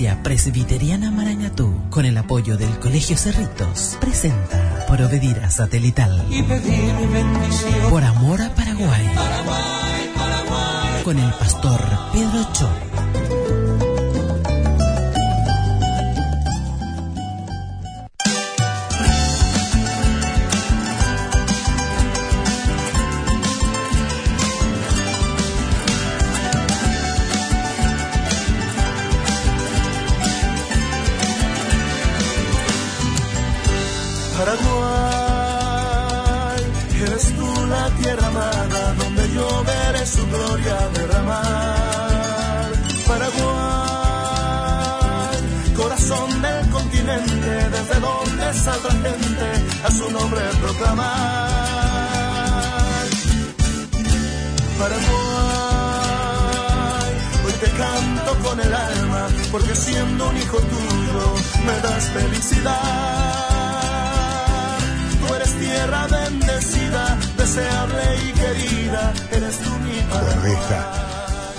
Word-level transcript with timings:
Iglesia 0.00 0.22
Presbiteriana 0.22 1.10
Marañatú, 1.10 1.74
con 1.90 2.06
el 2.06 2.16
apoyo 2.16 2.56
del 2.56 2.78
Colegio 2.78 3.18
Cerritos, 3.18 3.98
presenta 4.00 4.86
Por 4.88 5.02
Obedir 5.02 5.38
a 5.40 5.50
Satelital. 5.50 6.24
Y 6.30 6.42
pedir 6.42 6.94
bendición. 7.12 7.90
Por 7.90 8.02
amor 8.02 8.40
a 8.40 8.48
Paraguay. 8.54 9.12
Paraguay, 9.14 10.10
Paraguay. 10.14 11.02
Con 11.04 11.18
el 11.18 11.30
pastor 11.34 11.80
Pedro 12.14 12.48
Cho. 12.54 12.89
Su 49.90 50.10
nombre 50.10 50.40
proclamar. 50.60 51.50
Paraguay, 55.80 57.12
hoy 57.46 57.52
te 57.60 57.70
canto 57.76 58.34
con 58.42 58.60
el 58.60 58.72
alma, 58.74 59.28
porque 59.52 59.74
siendo 59.74 60.28
un 60.28 60.36
hijo 60.36 60.56
tuyo 60.58 61.34
me 61.66 61.80
das 61.80 62.04
felicidad. 62.10 62.78
Tú 65.26 65.34
eres 65.34 65.52
tierra 65.58 66.06
bendecida, 66.06 67.18
deseable 67.36 68.02
y 68.26 68.32
querida, 68.32 69.12
eres 69.32 69.58
tú 69.58 69.70
mi 69.70 70.00
Bueno, 70.00 70.14
ahí 70.16 70.24
Paraguay. 70.24 70.52
está. 70.52 70.80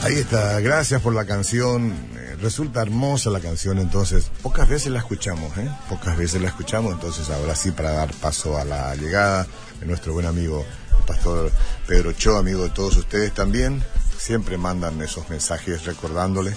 Ahí 0.03 0.16
está. 0.16 0.59
Gracias 0.61 1.00
por 1.02 1.13
la 1.13 1.25
canción. 1.25 1.94
Eh, 2.42 2.44
Resulta 2.44 2.81
hermosa 2.81 3.30
la 3.30 3.39
canción, 3.39 3.80
entonces 3.80 4.31
pocas 4.42 4.67
veces 4.67 4.92
la 4.92 5.00
escuchamos, 5.00 5.56
¿eh? 5.58 5.70
Pocas 5.89 6.17
veces 6.17 6.42
la 6.42 6.50
escuchamos, 6.50 6.94
entonces 6.94 7.30
ahora 7.30 7.56
sí 7.56 7.72
para 7.72 7.92
dar 7.92 8.14
paso 8.16 8.58
a 8.58 8.66
la 8.66 8.95
llegada 8.95 9.47
de 9.80 9.86
nuestro 9.86 10.14
buen 10.14 10.25
amigo, 10.25 10.66
el 11.00 11.06
pastor 11.06 11.52
Pedro 11.88 12.12
Cho, 12.14 12.38
amigo 12.38 12.64
de 12.64 12.69
todos 12.69 12.97
ustedes 12.97 13.34
también. 13.34 13.84
Siempre 14.17 14.58
mandan 14.58 15.02
esos 15.02 15.30
mensajes 15.30 15.86
recordándole. 15.86 16.53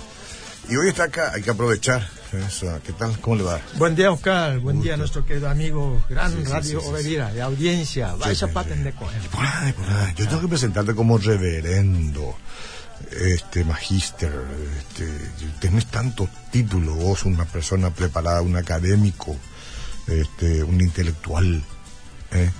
Y 0.68 0.76
hoy 0.76 0.88
está 0.88 1.04
acá, 1.04 1.32
hay 1.34 1.42
que 1.42 1.50
aprovechar. 1.50 2.06
Eso. 2.32 2.66
¿Qué 2.84 2.92
tal? 2.92 3.18
¿Cómo 3.20 3.36
le 3.36 3.42
va? 3.44 3.60
Buen 3.76 3.94
día, 3.94 4.10
Oscar. 4.10 4.58
Buen 4.58 4.80
día, 4.80 4.96
nuestro 4.96 5.24
querido 5.24 5.48
amigo, 5.48 6.02
gran 6.08 6.32
Sí, 6.32 6.38
sí, 6.44 6.50
Radio 6.50 6.80
sí, 6.80 7.14
de 7.14 7.42
audiencia. 7.42 8.14
Vaya 8.16 8.52
paten 8.52 8.82
de 8.82 8.92
coger. 8.92 9.22
Por 9.28 9.44
ahí, 9.44 9.72
por 9.72 9.88
ahí. 9.88 10.14
Yo 10.16 10.26
tengo 10.26 10.40
que 10.42 10.48
presentarte 10.48 10.94
como 10.94 11.16
reverendo, 11.16 12.34
este 13.10 13.64
magíster, 13.64 14.32
este, 14.78 15.06
tenés 15.60 15.86
tantos 15.86 16.28
títulos, 16.50 16.96
vos 16.96 17.24
una 17.24 17.44
persona 17.44 17.90
preparada, 17.90 18.42
un 18.42 18.56
académico, 18.56 19.36
este, 20.06 20.62
un 20.64 20.80
intelectual, 20.80 21.62
¿eh? 22.32 22.50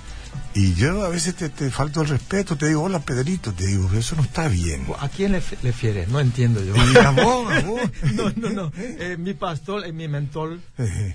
Y 0.53 0.73
yo 0.73 1.03
a 1.05 1.09
veces 1.09 1.35
te, 1.35 1.47
te 1.49 1.69
falto 1.71 2.01
el 2.01 2.09
respeto, 2.09 2.57
te 2.57 2.67
digo, 2.67 2.83
hola 2.83 2.99
Pedrito, 2.99 3.53
te 3.53 3.65
digo, 3.67 3.89
eso 3.93 4.15
no 4.17 4.21
está 4.23 4.47
bien. 4.49 4.85
¿A 4.99 5.07
quién 5.09 5.31
le, 5.33 5.41
le 5.63 5.71
fieres? 5.73 6.07
No 6.09 6.19
entiendo 6.19 6.61
yo. 6.63 6.73
Y 6.93 6.97
a 6.97 7.11
vos, 7.11 7.51
a 7.53 7.59
vos. 7.61 7.81
no, 8.13 8.29
no, 8.35 8.49
no. 8.49 8.71
Eh, 8.77 9.15
mi 9.17 9.33
pastor, 9.33 9.85
eh, 9.85 9.91
mi 9.93 10.07
mentor, 10.09 10.59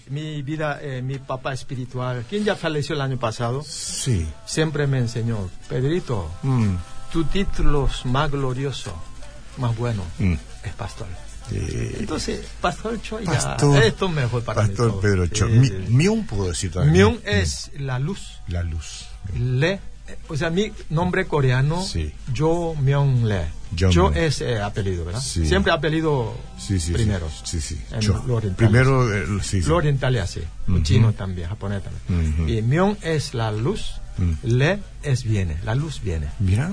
mi 0.08 0.40
vida, 0.42 0.78
eh, 0.82 1.02
mi 1.02 1.18
papá 1.18 1.52
espiritual, 1.52 2.24
quien 2.28 2.44
ya 2.44 2.56
falleció 2.56 2.94
el 2.94 3.00
año 3.02 3.18
pasado, 3.18 3.62
Sí. 3.66 4.26
siempre 4.46 4.86
me 4.86 4.98
enseñó, 4.98 5.50
Pedrito, 5.68 6.30
Mm, 6.42 6.76
tu 7.12 7.24
título 7.24 7.88
es 7.90 8.04
más 8.06 8.30
glorioso, 8.30 8.94
más 9.60 9.76
bueno, 9.76 10.02
Mm. 10.18 10.34
es 10.64 10.72
pastor. 10.76 11.06
eh, 11.52 11.96
Entonces, 11.98 12.46
Pastor 12.60 13.00
Cho, 13.02 13.18
ya, 13.20 13.32
Pastor- 13.32 13.82
esto 13.82 14.06
es 14.06 14.12
mejor 14.12 14.44
para 14.44 14.62
mí. 14.62 14.68
Pastor 14.68 14.90
todo. 14.92 15.00
Pedro 15.00 15.24
Sí, 15.26 15.30
Cho. 15.32 15.46
sí, 15.46 15.52
Mi- 15.52 15.66
sí. 15.68 15.74
Miun 15.88 16.24
puedo 16.26 16.46
decir 16.48 16.70
también. 16.70 16.92
Myung 16.92 17.18
es 17.24 17.70
la 17.78 17.98
luz. 17.98 18.38
La 18.48 18.62
luz. 18.62 19.06
Le, 19.36 19.72
eh, 19.72 19.80
o 20.28 20.36
sea, 20.36 20.50
mi 20.50 20.70
nombre 20.90 21.26
coreano, 21.26 21.82
Sí. 21.84 22.12
Jo 22.36 22.74
Myung 22.76 23.24
Le. 23.24 23.46
Jo 23.78 23.88
Myung. 23.88 24.16
es 24.16 24.40
eh, 24.42 24.60
apellido, 24.60 25.04
¿verdad? 25.04 25.20
Sí. 25.20 25.44
Siempre 25.46 25.72
apellido 25.72 26.34
Sí, 26.56 26.78
sí. 26.78 26.92
primero. 26.92 27.28
Sí, 27.42 27.60
sí. 27.60 27.80
Cho. 27.98 28.22
lo 28.26 28.36
oriental. 28.36 28.56
Primero, 28.68 29.12
eh, 29.12 29.26
sí, 29.42 29.60
sí. 29.62 29.68
Lo 29.68 29.76
oriental 29.76 30.14
es 30.16 30.22
así. 30.22 30.40
Lo 30.68 30.74
Ujú. 30.74 30.82
chino 30.84 31.12
también, 31.14 31.48
japonés 31.48 31.82
también. 31.82 32.32
Ujú. 32.34 32.48
Y 32.48 32.62
Myung 32.62 32.96
es 33.02 33.34
la 33.34 33.50
luz. 33.50 33.94
Mm. 34.18 34.32
Le 34.42 34.78
es 35.02 35.24
viene. 35.24 35.56
La 35.64 35.74
luz 35.74 36.00
viene. 36.02 36.28
Mira. 36.38 36.70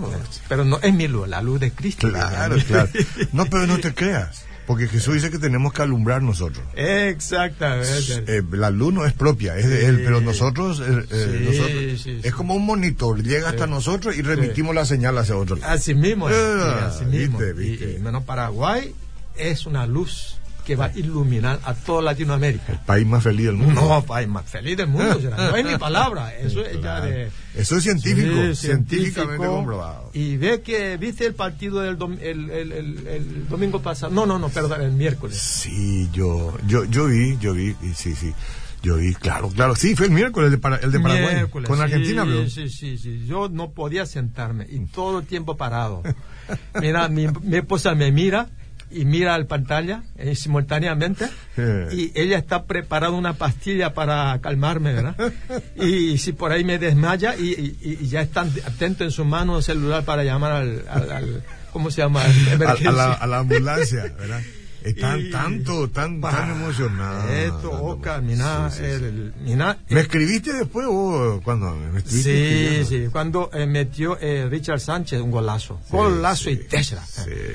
Pero 0.50 0.66
no 0.66 0.80
es 0.82 0.94
mi 0.94 1.08
luz, 1.08 1.28
la 1.28 1.42
luz 1.42 1.60
de 1.60 1.72
Cristo. 1.72 2.10
Claro, 2.10 2.56
viene. 2.56 2.68
claro. 2.70 2.90
No, 3.34 3.46
pero 3.46 3.68
no 3.68 3.78
te 3.80 3.94
creas. 3.96 4.44
Porque 4.66 4.90
Jesús 4.90 5.14
dice 5.14 5.32
que 5.32 5.40
tenemos 5.40 5.72
que 5.72 5.82
alumbrar 5.82 6.22
nosotros. 6.22 6.62
Exactamente. 6.76 8.24
Eh, 8.28 8.44
la 8.52 8.70
luz 8.70 8.94
no 8.94 9.06
es 9.06 9.14
propia, 9.14 9.58
es 9.58 9.70
de 9.70 9.86
Él, 9.86 10.02
pero 10.04 10.20
nosotros, 10.22 10.82
eh, 10.82 11.06
eh, 11.10 11.38
Sí, 11.40 11.46
nosotros- 11.58 12.02
sí, 12.02 12.20
es 12.24 12.34
como 12.34 12.54
un 12.56 12.66
monitor, 12.66 13.24
llega 13.24 13.50
hasta 13.50 13.66
nosotros 13.68 14.16
y 14.18 14.22
remitimos 14.22 14.76
la 14.76 14.86
señal 14.86 15.18
hacia 15.18 15.38
otro 15.38 15.56
lado. 15.56 15.72
Así 15.74 15.94
mismo, 15.94 16.30
es, 16.30 16.36
Ah, 16.38 16.88
así 16.94 17.06
mismo. 17.06 17.38
viste, 17.40 17.54
viste. 17.54 17.92
Y, 17.92 17.96
y, 17.96 18.00
bueno, 18.00 18.24
Paraguay 18.26 18.94
es 19.38 19.66
una 19.66 19.86
luz 19.88 20.37
que 20.68 20.76
va 20.76 20.86
a 20.88 20.92
iluminar 21.00 21.60
a 21.64 21.74
toda 21.74 22.02
Latinoamérica. 22.02 22.84
País 22.86 23.08
más 23.08 23.24
feliz 23.24 23.46
del 23.46 23.56
mundo. 23.56 23.82
No, 23.82 24.04
país 24.04 24.28
más 24.28 24.44
feliz 24.44 24.76
del 24.76 24.88
mundo, 24.88 25.18
será. 25.22 25.38
no 25.38 25.56
es 25.56 25.66
mi 25.66 25.78
palabra, 25.78 26.36
eso 26.36 26.64
es 26.66 26.82
ya 26.82 27.00
de... 27.00 27.32
Eso 27.56 27.78
es 27.78 27.84
científico, 27.84 28.36
Sí, 28.54 28.68
científicamente 28.68 29.14
científico. 29.14 29.56
comprobado. 29.56 30.10
Y 30.14 30.36
ve 30.36 30.62
que, 30.62 30.98
¿viste 30.98 31.26
el 31.26 31.36
partido 31.36 31.80
del 31.80 31.98
dom- 31.98 32.20
el, 32.22 32.50
el- 32.50 32.72
el- 32.74 33.08
el 33.08 33.48
domingo 33.48 33.82
pasado? 33.82 34.14
No, 34.14 34.26
no, 34.26 34.38
no, 34.38 34.50
perdón, 34.50 34.82
el 34.82 34.92
miércoles. 34.92 35.38
Sí, 35.38 36.10
yo, 36.12 36.54
yo, 36.68 36.84
yo 36.84 37.06
vi, 37.08 37.38
yo 37.40 37.54
vi, 37.54 37.74
sí, 37.96 38.14
sí, 38.14 38.34
yo 38.84 38.98
vi, 38.98 39.14
claro, 39.16 39.48
claro, 39.50 39.74
sí, 39.74 39.96
fue 39.96 40.08
el 40.08 40.12
miércoles 40.12 40.52
el 40.54 40.60
de, 40.60 40.78
el 40.84 40.92
de 40.92 41.00
Paraguay, 41.00 41.34
Miércoles, 41.36 41.68
con 41.70 41.78
sí, 41.78 41.84
Argentina, 41.84 42.24
bro. 42.26 42.50
Sí, 42.50 42.70
sí, 42.70 42.98
sí. 42.98 43.26
Yo 43.26 43.48
no 43.50 43.72
podía 43.72 44.06
sentarme 44.06 44.68
y 44.70 44.80
todo 44.88 45.20
el 45.20 45.26
tiempo 45.26 45.56
parado. 45.56 46.04
Mira, 46.82 47.08
mi, 47.08 47.28
mi 47.42 47.56
esposa 47.58 47.96
me 47.96 48.12
mira 48.12 48.50
y 48.90 49.06
mira 49.06 49.38
la 49.38 49.46
pantalla 49.46 50.04
eh, 50.18 50.36
simultáneamente 50.36 51.28
y 51.92 52.12
ella 52.16 52.38
está 52.38 52.64
preparando 52.66 53.18
una 53.18 53.34
pastilla 53.34 53.94
para 53.94 54.40
calmarme, 54.42 54.94
¿verdad? 54.94 55.16
Y 55.76 56.18
si 56.20 56.32
por 56.34 56.52
ahí 56.52 56.64
me 56.64 56.78
desmaya 56.80 57.36
y, 57.36 57.50
y- 57.82 57.98
y 58.02 58.08
ya 58.08 58.22
están 58.22 58.52
atentos 58.66 59.02
en 59.06 59.12
su 59.12 59.26
mano 59.26 59.58
el 59.58 59.64
celular 59.64 60.04
para 60.06 60.24
llamar 60.24 60.52
al, 60.54 60.84
al- 60.90 61.12
al- 61.12 61.44
¿cómo 61.74 61.92
se 61.92 62.02
llama? 62.02 62.24
A, 62.88 62.92
la, 62.92 63.14
a 63.14 63.28
la 63.28 63.40
ambulancia, 63.40 64.04
¿verdad? 64.18 64.42
Están 64.90 65.20
Y- 65.20 65.30
tanto, 65.32 65.90
tan, 65.90 66.22
Bah, 66.22 66.32
tan 66.32 66.52
emocionados. 66.52 67.30
Esto, 67.32 67.72
Oca, 67.72 68.22
mira, 68.22 68.70
Sí, 68.72 68.78
sí, 68.80 68.84
sí. 68.86 68.92
el- 69.06 69.34
mira, 69.44 69.78
¿Me 69.90 70.02
escribiste 70.02 70.54
después 70.54 70.88
o 70.90 71.42
cuando 71.44 71.76
me? 71.76 72.02
Sí, 72.02 72.86
sí, 72.86 73.06
cuando 73.12 73.50
eh, 73.54 73.66
metió 73.66 74.18
eh, 74.20 74.48
Richard 74.50 74.80
Sánchez 74.80 75.22
un 75.22 75.32
golazo. 75.32 75.80
Sí, 75.86 75.92
golazo 75.96 76.44
sí, 76.46 76.52
y 76.52 76.84
sí. 76.84 76.96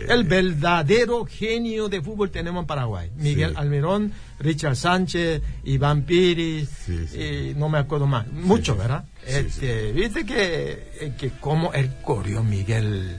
El 0.09 0.25
verdadero 0.25 1.25
genio 1.25 1.88
de 1.88 2.00
fútbol 2.03 2.31
tenemos 2.31 2.62
en 2.62 2.66
Paraguay. 2.66 3.10
Miguel 3.16 3.50
Sí. 3.50 3.56
Almirón, 3.56 4.12
Richard 4.38 4.76
Sánchez, 4.76 5.41
Iván 5.64 6.03
Piris, 6.03 6.69
Sí, 6.87 7.06
sí. 7.10 7.19
y 7.20 7.54
no 7.56 7.69
me 7.69 7.78
acuerdo 7.78 8.06
más. 8.06 8.26
Mucho, 8.32 8.72
sí. 8.75 8.78
¿verdad? 8.78 9.04
Sí, 9.25 9.32
Este, 9.34 9.93
Viste 9.93 10.26
que, 10.26 10.88
eh, 11.00 11.12
que 11.19 11.31
como 11.41 11.72
él 11.72 11.91
corrió 12.03 12.43
Miguel 12.43 13.19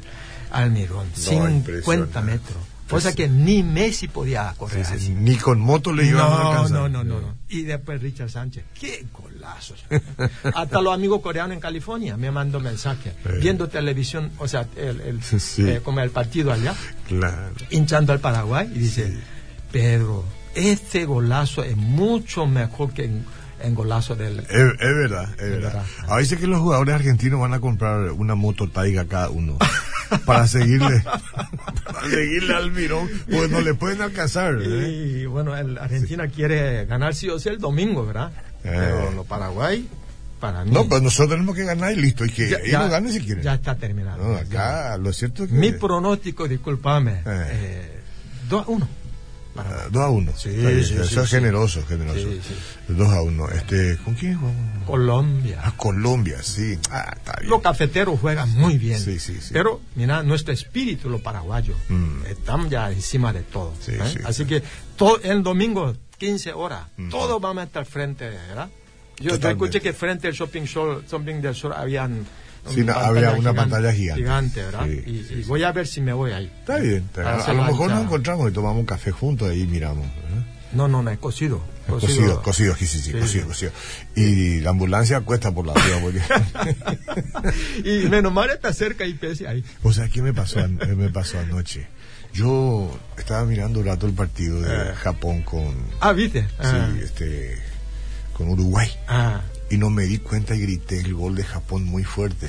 Almirón, 0.52 1.08
No, 1.10 1.16
50 1.16 1.50
impresionante. 1.72 2.22
metros. 2.22 2.58
Cosa 2.94 3.14
que 3.16 3.28
ni 3.28 3.64
Messi 3.64 4.08
podía 4.08 4.54
correr 4.58 4.86
Sí, 4.86 4.92
sí, 4.92 4.98
así. 4.98 5.10
Ni 5.14 5.36
con 5.36 5.60
moto 5.60 5.92
le 5.94 6.06
iban 6.06 6.26
a 6.26 6.30
No, 6.30 6.50
alcanzar. 6.52 6.72
no, 6.80 6.90
no, 6.90 7.04
no, 7.04 7.22
no. 7.22 7.36
Y 7.50 7.64
después 7.64 8.02
Richard 8.02 8.30
Sánchez. 8.30 8.64
¡Qué 8.80 9.06
golazos! 9.14 9.84
Hasta 10.56 10.82
los 10.82 10.94
amigos 10.94 11.22
coreanos 11.22 11.54
en 11.56 11.60
California 11.62 12.18
me 12.18 12.32
mandó 12.32 12.60
mensaje. 12.60 13.10
Eh. 13.26 13.38
Viendo 13.42 13.68
televisión, 13.70 14.32
o 14.38 14.48
sea, 14.48 14.68
el, 14.76 15.02
el- 15.02 15.20
eh, 15.68 15.82
como 15.84 16.00
el 16.00 16.10
partido 16.12 16.52
allá, 16.52 16.74
Claro. 17.08 17.54
hinchando 17.70 18.14
al 18.14 18.20
Paraguay. 18.20 18.72
Y 18.74 18.80
dice, 18.80 19.18
Pedro, 19.72 20.24
este 20.56 21.06
golazo 21.06 21.64
es 21.64 21.76
mucho 21.78 22.46
mejor 22.46 22.94
que 22.94 23.06
en, 23.06 23.26
en 23.62 23.76
golazo 23.76 24.16
del... 24.16 24.40
Es, 24.40 24.48
es 24.50 24.78
verdad, 24.80 25.30
es 25.32 25.38
verdad. 25.38 25.74
verdad. 25.74 25.86
A 26.08 26.16
veces 26.18 26.40
que 26.40 26.48
los 26.48 26.60
jugadores 26.60 26.96
argentinos 26.96 27.40
van 27.40 27.54
a 27.54 27.60
comprar 27.60 28.12
una 28.12 28.36
moto 28.36 28.70
Taiga 28.70 29.06
cada 29.06 29.30
uno 29.30 29.58
para 30.26 30.48
seguirle, 30.48 31.02
para 31.86 32.10
seguirle 32.10 32.56
al 32.56 32.72
mirón, 32.72 33.10
pues 33.30 33.50
no 33.50 33.62
le 33.62 33.74
pueden 33.74 34.02
alcanzar. 34.02 34.56
¿eh? 34.62 34.90
Y 35.22 35.26
bueno, 35.26 35.56
el 35.58 35.78
Argentina 35.78 36.28
quiere 36.28 36.86
ganar 36.86 37.14
sí 37.16 37.30
o 37.30 37.40
sí 37.40 37.50
el 37.50 37.60
domingo, 37.60 38.06
¿verdad? 38.06 38.32
Pero 38.62 39.12
los 39.12 39.26
Paraguay, 39.26 39.88
para 40.40 40.64
mí... 40.64 40.70
Eh. 40.72 40.74
No, 40.74 40.88
pues 40.88 41.02
nosotros 41.02 41.32
tenemos 41.32 41.56
que 41.56 41.64
ganar 41.66 41.92
y 41.94 41.98
listo, 41.98 42.26
y 42.26 42.30
que 42.30 42.50
ya, 42.50 42.58
ellos 42.64 42.90
ganen 42.90 43.12
si 43.14 43.20
quieren. 43.22 43.44
ya 43.44 43.56
está 43.56 43.76
terminado. 43.76 44.24
No, 44.24 44.36
Ya. 44.36 44.42
acá 44.42 44.98
lo 44.98 45.12
cierto 45.14 45.44
es 45.44 45.50
que... 45.50 45.56
Mi 45.56 45.72
pronóstico, 45.74 46.48
discúlpame, 46.48 47.12
Eh. 47.12 47.22
eh, 47.26 48.00
2 48.50 48.66
a 48.66 48.70
1. 48.70 48.88
Ah, 49.56 49.86
2 49.92 50.02
a 50.02 50.10
1. 50.10 50.32
Sí, 50.36 50.50
bien, 50.50 50.84
sí, 50.84 50.94
Eso 50.96 51.04
sí, 51.06 51.20
es 51.20 51.30
sí. 51.30 51.36
generoso, 51.36 51.86
generoso. 51.88 52.20
Sí, 52.20 52.42
sí. 52.48 52.56
2 52.94 53.08
a 53.14 53.22
1. 53.22 53.50
Este, 53.52 53.98
¿Con 53.98 54.16
quién 54.16 54.36
jugamos? 54.40 54.73
Colombia. 54.84 55.60
A 55.64 55.72
Colombia, 55.76 56.42
sí. 56.44 56.78
Ah, 56.92 57.14
está 57.16 57.34
bien. 57.40 57.50
Los 57.50 57.62
cafeteros 57.62 58.20
juegan 58.20 58.50
muy 58.52 58.78
bien. 58.78 59.00
Sí, 59.00 59.20
sí, 59.20 59.40
sí. 59.42 59.50
Pero, 59.54 59.82
mira, 59.96 60.24
nuestro 60.24 60.54
espíritu, 60.54 61.10
los 61.10 61.22
paraguayos, 61.22 61.78
Mm. 61.90 62.26
estamos 62.28 62.70
ya 62.70 62.92
encima 62.92 63.34
de 63.34 63.42
todo. 63.42 63.74
Sí, 63.80 63.92
¿eh? 63.94 64.00
sí. 64.12 64.20
Así 64.26 64.46
que 64.46 64.62
todo, 64.96 65.20
el 65.22 65.44
domingo, 65.44 65.96
15 66.18 66.54
horas, 66.54 66.86
Mm. 66.98 67.10
todos 67.10 67.42
vamos 67.42 67.62
a 67.62 67.66
estar 67.66 67.86
frente, 67.86 68.30
¿verdad? 68.30 68.70
Yo, 69.20 69.36
yo 69.38 69.50
escuché 69.50 69.80
que 69.82 69.94
frente 69.94 70.28
al 70.28 70.34
shopping, 70.34 70.64
show, 70.64 71.02
shopping 71.10 71.42
del 71.42 71.54
sur 71.56 71.74
habían. 71.74 72.26
Sí, 72.70 72.82
no, 72.82 72.94
había 72.94 73.32
una 73.34 73.54
pantalla 73.54 73.92
gigante. 73.92 74.22
Gigante, 74.24 74.64
¿verdad? 74.64 74.86
Sí, 74.86 75.04
y, 75.06 75.24
sí, 75.24 75.34
y 75.34 75.44
sí. 75.44 75.50
voy 75.50 75.64
a 75.64 75.72
ver 75.74 75.86
si 75.86 76.00
me 76.00 76.14
voy 76.14 76.32
ahí. 76.32 76.46
Está 76.62 76.78
bien. 76.78 77.04
está 77.06 77.22
bien. 77.22 77.34
Para 77.38 77.44
A, 77.46 77.54
lo 77.54 77.64
mejor 77.66 77.92
nos 77.92 78.04
encontramos 78.04 78.50
y 78.50 78.54
tomamos 78.54 78.80
un 78.80 78.86
café 78.86 79.12
juntos 79.12 79.50
ahí 79.50 79.62
y 79.64 79.68
miramos. 79.68 80.06
¿eh? 80.06 80.53
No, 80.74 80.88
no, 80.88 81.04
no, 81.04 81.12
es 81.12 81.20
cocido. 81.20 81.62
Cocido, 81.88 82.42
cocido, 82.42 82.76
sí, 82.76 82.88
sí, 82.88 83.00
sí, 83.00 83.12
cocido, 83.12 83.48
cocido. 83.48 83.72
Y 84.16 84.60
la 84.62 84.72
ambulancia 84.72 85.20
cuesta 85.22 85.52
por 85.52 85.68
la 85.68 85.74
vida 85.74 86.00
porque... 86.02 86.22
y 87.84 88.08
menos 88.10 88.34
mal 88.34 88.50
está 88.50 88.74
cerca 88.74 89.06
y 89.06 89.14
pese 89.14 89.48
ahí. 89.48 89.64
o 89.84 89.92
sea, 89.94 90.08
¿qué 90.10 90.22
me 90.22 90.34
pasó, 90.34 90.60
eh, 90.60 90.68
me 90.96 91.10
pasó 91.10 91.40
anoche? 91.40 91.88
Yo 92.34 92.90
estaba 93.18 93.46
mirando 93.46 93.82
un 93.82 93.86
rato 93.86 94.08
el 94.08 94.14
partido 94.14 94.60
de 94.62 94.74
Eh. 94.92 94.94
Japón 94.96 95.44
con, 95.44 95.76
Ah, 96.00 96.14
¿viste? 96.14 96.48
Ah, 96.58 96.90
sí, 96.94 97.02
este, 97.04 97.58
con 98.34 98.50
Uruguay 98.50 98.90
ah, 99.08 99.42
y 99.70 99.78
no 99.78 99.90
me 99.92 100.04
di 100.06 100.18
cuenta 100.18 100.56
y 100.56 100.62
grité 100.62 101.00
el 101.00 101.14
gol 101.14 101.36
de 101.36 101.44
Japón 101.44 101.84
muy 101.86 102.04
fuerte. 102.04 102.48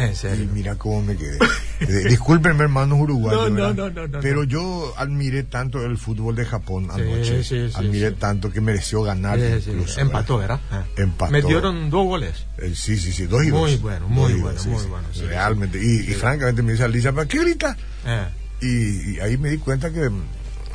en 0.24 0.42
Y 0.42 0.46
mira 0.46 0.74
cómo 0.76 1.02
me 1.02 1.16
quedé. 1.16 1.38
Eh, 1.80 2.08
Discúlpenme, 2.08 2.64
hermanos 2.64 2.98
uruguayos. 3.02 3.50
No, 3.50 3.72
no, 3.72 3.74
no, 3.74 3.90
no, 3.90 4.08
no, 4.08 4.20
Pero 4.20 4.44
yo 4.44 4.92
admiré 4.96 5.42
tanto 5.44 5.84
el 5.84 5.96
fútbol 5.98 6.34
de 6.36 6.44
Japón 6.46 6.88
anoche. 6.90 7.42
sí, 7.44 7.68
sí, 7.68 7.72
admiré 7.76 8.10
sí. 8.10 8.16
tanto 8.18 8.50
que 8.52 8.60
mereció 8.60 9.02
ganar 9.02 9.38
Sí, 9.38 9.60
sí, 9.62 9.70
incluso. 9.70 10.00
empató, 10.00 10.38
¿verdad? 10.38 10.60
¿verdad? 10.70 10.86
Ah. 10.96 11.00
Empató. 11.02 11.32
Metieron 11.32 11.90
dos 11.90 12.04
goles. 12.06 12.46
Eh, 12.58 12.72
sí, 12.74 12.96
sí, 12.96 13.12
sí, 13.12 13.26
dos 13.26 13.44
y 13.44 13.50
Muy 13.50 13.72
dos. 13.72 13.82
bueno, 13.82 14.08
muy 14.08 14.32
dos, 14.32 14.40
bueno, 14.42 14.62
muy 14.64 14.86
bueno, 14.86 15.08
Realmente. 15.28 15.78
Y, 15.82 16.10
y 16.10 16.14
francamente 16.14 16.62
me 16.62 16.72
dice 16.72 16.84
Alicia, 16.84 17.12
¿para 17.12 17.26
qué 17.28 17.38
grita? 17.40 17.76
Eh. 18.06 18.26
Y, 18.62 19.16
y 19.16 19.20
ahí 19.20 19.36
me 19.38 19.50
di 19.50 19.58
cuenta 19.58 19.90
que, 19.90 20.10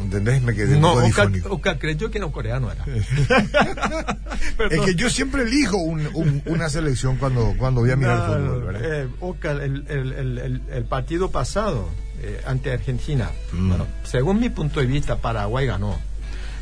¿entendés? 0.02 0.42
Me 0.42 0.54
quedé 0.54 0.78
No, 0.80 0.94
un 0.96 1.12
poco. 1.12 1.56
Oscar 1.56 1.80
creyó 1.80 2.10
que 2.12 2.20
no 2.20 2.32
coreano 2.32 2.72
era. 2.72 2.86
Es 4.70 4.80
que 4.82 4.96
yo 4.96 5.10
siempre 5.10 5.44
elijo 5.44 5.78
un- 5.78 6.08
un- 6.14 6.42
una 6.46 6.70
selección 6.70 7.18
cuando, 7.18 7.54
cuando 7.58 7.82
voy 7.82 7.92
a 7.92 7.96
mirar 7.96 8.18
No, 8.30 8.36
el 8.36 8.44
fútbol, 8.44 8.64
¿verdad? 8.74 9.02
eh, 9.04 9.08
Oscar, 9.20 9.62
el, 9.62 9.86
el- 9.88 10.14
el- 10.14 10.62
el- 10.72 10.86
partido 10.86 11.32
pasado 11.32 11.90
eh, 12.22 12.42
ante 12.46 12.72
Argentina, 12.72 13.30
Mm. 13.52 13.70
bueno, 13.70 13.88
según 14.04 14.40
mi 14.40 14.50
punto 14.50 14.80
de 14.80 14.86
vista, 14.86 15.18
Paraguay 15.18 15.66
ganó. 15.68 15.98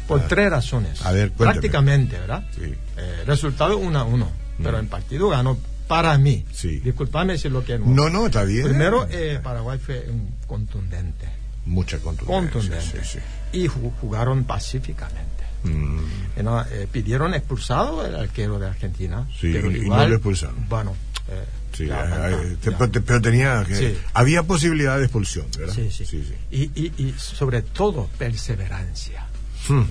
Por 0.07 0.27
tres 0.27 0.49
razones. 0.49 0.99
Ah. 1.03 1.09
A 1.09 1.11
ver, 1.13 1.29
cuéntame. 1.31 1.51
Prácticamente, 1.53 2.17
¿verdad? 2.19 2.43
Sí. 2.53 2.73
Eh, 2.97 3.23
resultado 3.25 3.77
1 3.77 3.97
a 3.99 4.03
1. 4.03 4.31
Pero 4.61 4.77
Mm. 4.77 4.81
el 4.81 4.87
partido 4.87 5.29
ganó 5.29 5.57
para 5.87 6.17
mí. 6.17 6.45
Sí. 6.51 6.79
Disculpame 6.79 7.37
si 7.37 7.49
lo 7.49 7.63
que 7.63 7.79
no. 7.79 7.85
No, 7.87 8.09
no, 8.09 8.25
está 8.25 8.43
bien. 8.43 8.65
Primero, 8.67 9.07
eh, 9.09 9.39
Paraguay 9.41 9.79
fue 9.79 10.05
un 10.09 10.35
contundente. 10.47 11.27
Mucha 11.65 11.99
contundencia. 11.99 12.51
Contundente. 12.51 13.03
sí, 13.05 13.19
sí. 13.53 13.57
Y 13.57 13.67
ju- 13.67 13.91
jugaron 14.01 14.43
pacíficamente. 14.43 15.43
Mm, 15.63 15.99
Eh, 16.35 16.43
no, 16.43 16.61
eh, 16.61 16.87
pidieron 16.91 17.33
expulsado 17.33 18.05
el 18.05 18.15
arquero 18.15 18.59
de 18.59 18.67
Argentina. 18.67 19.27
Sí, 19.39 19.51
pero 19.53 19.71
y- 19.71 19.77
y 19.85 19.89
no 19.89 20.07
lo 20.07 20.15
expulsaron. 20.15 20.67
Bueno, 20.67 20.93
eh, 21.29 21.45
sí, 21.71 21.85
ya, 21.87 22.29
eh, 22.31 22.57
te- 22.61 22.71
pero, 22.71 22.89
te- 22.91 23.01
pero 23.01 23.21
tenía 23.21 23.63
que, 23.65 23.75
Sí. 23.75 23.97
había 24.13 24.43
posibilidad 24.43 24.97
de 24.97 25.03
expulsión, 25.05 25.45
¿verdad? 25.57 25.73
Sí, 25.73 25.89
sí. 25.91 26.05
sí, 26.05 26.23
sí. 26.27 26.35
Y, 26.51 26.63
y, 26.81 26.93
y 27.07 27.13
sobre 27.17 27.61
todo 27.61 28.09
perseverancia. 28.17 29.25
Hmm, 29.69 29.83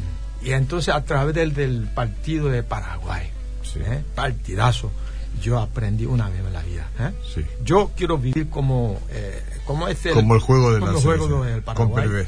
Y 0.44 0.50
entonces 0.52 0.92
a 0.92 1.02
través 1.04 1.34
del, 1.36 1.54
del 1.54 1.84
partido 1.94 2.48
de 2.48 2.62
Paraguay. 2.64 3.28
¿eh? 3.76 4.02
partidazo, 4.14 4.90
yo 5.40 5.58
aprendí 5.58 6.04
una 6.04 6.28
vez 6.28 6.40
en 6.44 6.52
la 6.52 6.62
vida. 6.62 6.86
¿eh? 7.00 7.12
Yo 7.64 7.92
quiero 7.96 8.18
vivir 8.18 8.50
como, 8.50 9.00
eh, 9.08 9.40
como 9.72 9.88
es 9.88 10.04
el, 10.06 10.14
Como 10.14 10.34
el 10.34 10.40
juego 10.40 10.72
de 10.72 10.80
como 10.80 10.92
la 10.92 10.98
el 10.98 11.04
juego 11.04 11.44
del 11.44 11.62
Con 11.62 11.92
Paraguay. 11.92 12.26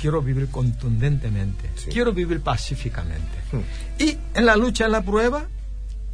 Quiero 0.00 0.20
vivir 0.22 0.48
contundentemente, 0.48 1.70
Sí. 1.76 1.90
quiero 1.90 2.12
vivir 2.12 2.40
pacíficamente. 2.40 3.38
Hmm. 3.52 3.60
Y 3.98 4.18
en 4.34 4.46
la 4.46 4.56
lucha, 4.56 4.84
en 4.86 4.92
la 4.92 5.02
prueba, 5.02 5.46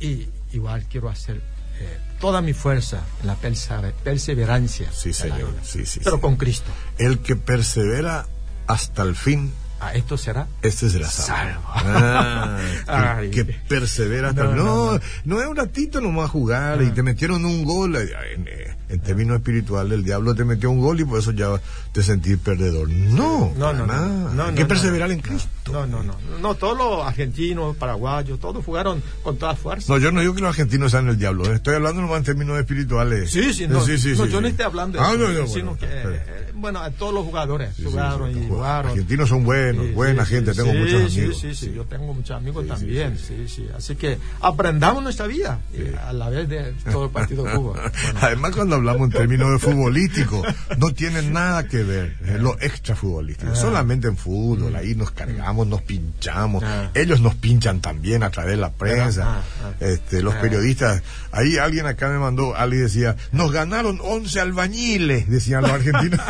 y 0.01 0.29
igual 0.53 0.85
quiero 0.91 1.09
hacer 1.09 1.37
eh, 1.81 1.99
toda 2.21 2.41
mi 2.43 2.53
fuerza 2.53 3.01
en 3.21 3.27
la 3.27 3.37
perse- 3.41 3.93
perseverancia. 4.05 4.91
Sí, 4.93 5.11
de 5.11 5.29
la 5.29 5.35
señor. 5.37 5.51
vida. 5.53 5.61
Sí, 5.65 5.85
sí, 5.87 6.01
Pero 6.05 6.21
con 6.21 6.37
Cristo. 6.37 6.71
El 6.99 7.19
que 7.21 7.35
persevera 7.35 8.27
hasta 8.69 9.03
el 9.03 9.17
fin, 9.17 9.53
Ah, 9.85 9.93
esto 9.95 10.17
será 10.17 10.47
este 10.63 10.89
será 10.89 11.09
salvo. 11.09 11.61
Salvo. 11.65 11.69
Ah, 11.75 12.59
Ay. 13.17 13.27
el 13.27 13.31
que 13.33 13.45
persevera 13.45 14.29
hasta 14.29 14.45
No, 14.45 14.51
el 14.51 14.57
no, 14.57 14.65
no, 14.95 15.01
no, 15.25 15.41
es 15.41 15.47
un 15.49 15.57
ratito 15.57 16.01
nomás 16.01 16.31
jugar 16.31 16.81
y 16.83 16.87
Ah. 16.87 16.95
te 16.95 17.03
metieron 17.03 17.45
un 17.45 17.65
gol. 17.65 17.97
eh, 17.97 18.09
En, 18.35 18.47
en 18.89 19.01
términos 19.01 19.37
espirituales, 19.39 19.93
el 19.95 20.05
diablo 20.05 20.35
te 20.35 20.45
metió 20.45 20.71
un 20.71 20.81
gol 20.81 21.01
y 21.01 21.05
por 21.05 21.19
eso 21.19 21.33
ya 21.33 21.49
te 21.93 22.03
sentís 22.03 22.37
perdedor. 22.39 22.89
No, 22.91 23.53
No, 23.57 23.73
no, 23.73 23.87
no, 23.87 23.97
no, 23.97 24.29
Hay 24.31 24.35
no, 24.51 24.55
que 24.55 24.63
no, 24.63 24.69
perseverar 24.69 25.09
no, 25.09 25.15
en 25.15 25.21
Cristo. 25.21 25.49
No, 25.71 25.87
no, 25.87 26.03
no. 26.03 26.15
No, 26.41 26.55
todos 26.55 26.77
los 26.77 27.07
argentinos, 27.07 27.77
paraguayos, 27.77 28.41
todos 28.41 28.65
jugaron 28.65 29.03
con 29.23 29.37
toda 29.37 29.55
fuerza. 29.55 29.93
No, 29.93 29.99
yo 29.99 30.11
no 30.11 30.21
digo 30.21 30.35
que 30.35 30.41
los 30.41 30.51
argentinos 30.51 30.91
sean 30.91 31.09
el 31.09 31.19
diablo, 31.19 31.45
eh, 31.47 31.55
estoy 31.55 31.75
hablando 31.77 32.03
nomás 32.03 32.19
en 32.19 32.25
términos 32.25 32.59
espirituales. 32.59 33.31
Sí, 33.31 33.53
sí, 33.55 33.69
no, 33.69 33.81
sí, 33.85 33.97
sí, 33.99 34.15
no, 34.17 34.25
sí, 34.27 34.31
yo 34.33 34.41
no 34.41 34.49
sí. 34.49 34.51
estoy 34.53 34.67
hablando 34.67 34.99
de 34.99 35.05
Ah, 35.05 35.11
eso, 35.15 35.19
no, 35.19 35.29
no, 35.29 35.47
sino 35.47 35.65
bueno, 35.75 35.79
que, 35.79 35.87
eh, 35.87 36.51
bueno, 36.55 36.81
a 36.81 36.91
todos 36.91 37.15
los 37.15 37.25
jugadores 37.25 37.75
Sí, 37.77 37.83
sí, 37.83 37.89
jugaron 37.91 38.33
sí, 38.33 38.39
y 38.39 38.43
sí, 38.43 38.49
jugaron. 38.49 38.91
Argentinos 38.91 39.29
son 39.29 39.45
buenos, 39.45 39.87
Sí, 39.87 39.93
buena 39.93 40.25
sí, 40.25 40.35
gente, 40.35 40.53
sí, 40.53 40.59
tengo 40.61 40.73
sí, 40.73 40.79
muchos 40.79 41.13
sí, 41.13 41.19
amigos. 41.21 41.41
Sí, 41.41 41.55
sí, 41.55 41.73
yo 41.75 41.85
tengo 41.85 42.13
muchos 42.15 42.37
amigos 42.37 42.65
Sí, 42.65 42.69
sí, 42.71 42.75
también, 42.77 43.19
sí, 43.19 43.25
sí, 43.27 43.49
sí, 43.49 43.67
Así 43.77 43.95
que 43.97 44.19
aprendamos 44.41 45.03
nuestra 45.03 45.27
vida 45.27 45.61
eh, 45.75 45.95
a 46.05 46.13
la 46.13 46.29
vez 46.29 46.49
de 46.49 46.73
todo 46.91 47.05
el 47.05 47.11
partido 47.11 47.45
de 47.45 47.51
fútbol. 47.55 47.79
Bueno, 47.81 48.19
Además, 48.21 48.57
cuando 48.57 48.77
hablamos 48.77 49.03
en 49.03 49.11
términos 49.11 49.51
de 49.53 49.59
futbolístico, 49.61 50.43
no 50.79 50.93
tiene 50.93 51.23
nada 51.23 51.67
que 51.69 51.83
ver 51.85 52.17
en 52.25 52.43
lo 52.43 52.55
extra 52.61 52.95
futbolístico. 52.97 53.53
Ah. 53.53 53.57
Solamente 53.57 54.09
en 54.09 54.17
fútbol, 54.17 54.75
ahí 54.77 54.95
nos 54.95 55.11
cargamos, 55.13 55.52
nos 55.53 55.83
pinchamos. 55.83 56.63
Ah. 56.65 56.91
Ellos 56.95 57.21
nos 57.21 57.35
pinchan 57.35 57.81
también 57.81 58.23
a 58.23 58.31
través 58.31 58.53
de 58.53 58.61
la 58.61 58.71
prensa. 58.73 59.25
Ah, 59.27 59.43
ah. 59.65 59.73
Este, 59.81 60.23
los 60.23 60.35
periodistas. 60.37 61.03
Ahí 61.31 61.57
alguien 61.57 61.87
acá 61.87 62.09
me 62.09 62.19
mandó, 62.19 62.55
alguien 62.57 62.83
decía, 62.85 63.17
nos 63.33 63.53
ganaron 63.53 63.99
11 64.03 64.41
albañiles, 64.41 65.29
decían 65.31 65.63
los 65.63 65.71
argentinos. 65.71 66.21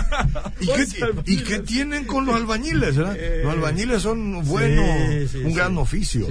¿Y, 0.61 0.69
11 0.71 0.97
qué. 0.97 1.33
¿Y 1.33 1.37
qué 1.39 1.59
tienen 1.61 2.05
con 2.05 2.25
los 2.27 2.35
albañiles? 2.37 2.97
verdad? 2.97 3.17
Eh, 3.19 3.41
los 3.45 3.53
albañiles 3.53 4.03
son 4.03 4.45
buenos, 4.45 4.85
Sí, 5.09 5.29
sí, 5.29 5.39
un 5.39 5.51
sí. 5.51 5.55
gran 5.55 5.79
oficio. 5.79 6.27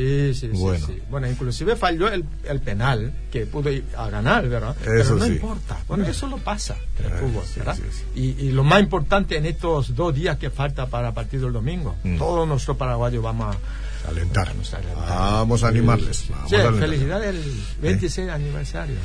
Bueno. 0.54 0.88
Bueno, 1.10 1.30
inclusive 1.30 1.76
falló 1.76 2.08
el, 2.10 2.24
el 2.46 2.60
penal 2.62 3.14
que 3.32 3.46
pudo 3.46 3.70
ir 3.72 3.84
a 3.98 4.10
ganar, 4.10 4.48
¿verdad? 4.48 4.76
Eso 4.82 4.86
Pero 4.86 5.16
no 5.18 5.26
importa. 5.28 5.78
Bueno, 5.88 6.06
eso 6.06 6.28
lo 6.28 6.38
pasa 6.38 6.76
en 7.00 7.06
el 7.06 7.12
Ah, 7.12 7.16
fútbol, 7.20 7.44
¿verdad? 7.58 7.78
Y, 8.16 8.22
y 8.46 8.52
lo 8.52 8.64
más 8.64 8.80
importante 8.82 9.38
en 9.38 9.46
estos 9.46 9.96
dos 9.96 10.14
días 10.16 10.38
que 10.38 10.50
falta 10.50 10.88
para 10.88 11.10
el 11.10 11.14
partido 11.14 11.44
del 11.46 11.54
domingo, 11.54 11.96
Mm. 12.04 12.18
todos 12.18 12.48
nuestros 12.48 12.78
paraguayos 12.86 13.24
vamos 13.24 13.56
a 13.56 13.60
Alentar. 14.10 14.48
Vamos 14.48 14.74
a 14.74 14.78
alentar. 14.78 15.08
Vamos 15.10 15.64
a 15.64 15.68
animarles. 15.68 16.26
Vamos 16.30 16.50
Sí, 16.50 16.56
a 16.56 16.62
alentar. 16.62 16.80
felicidades 16.90 17.36
el 17.36 17.64
26 17.84 18.30
aniversario. 18.30 18.96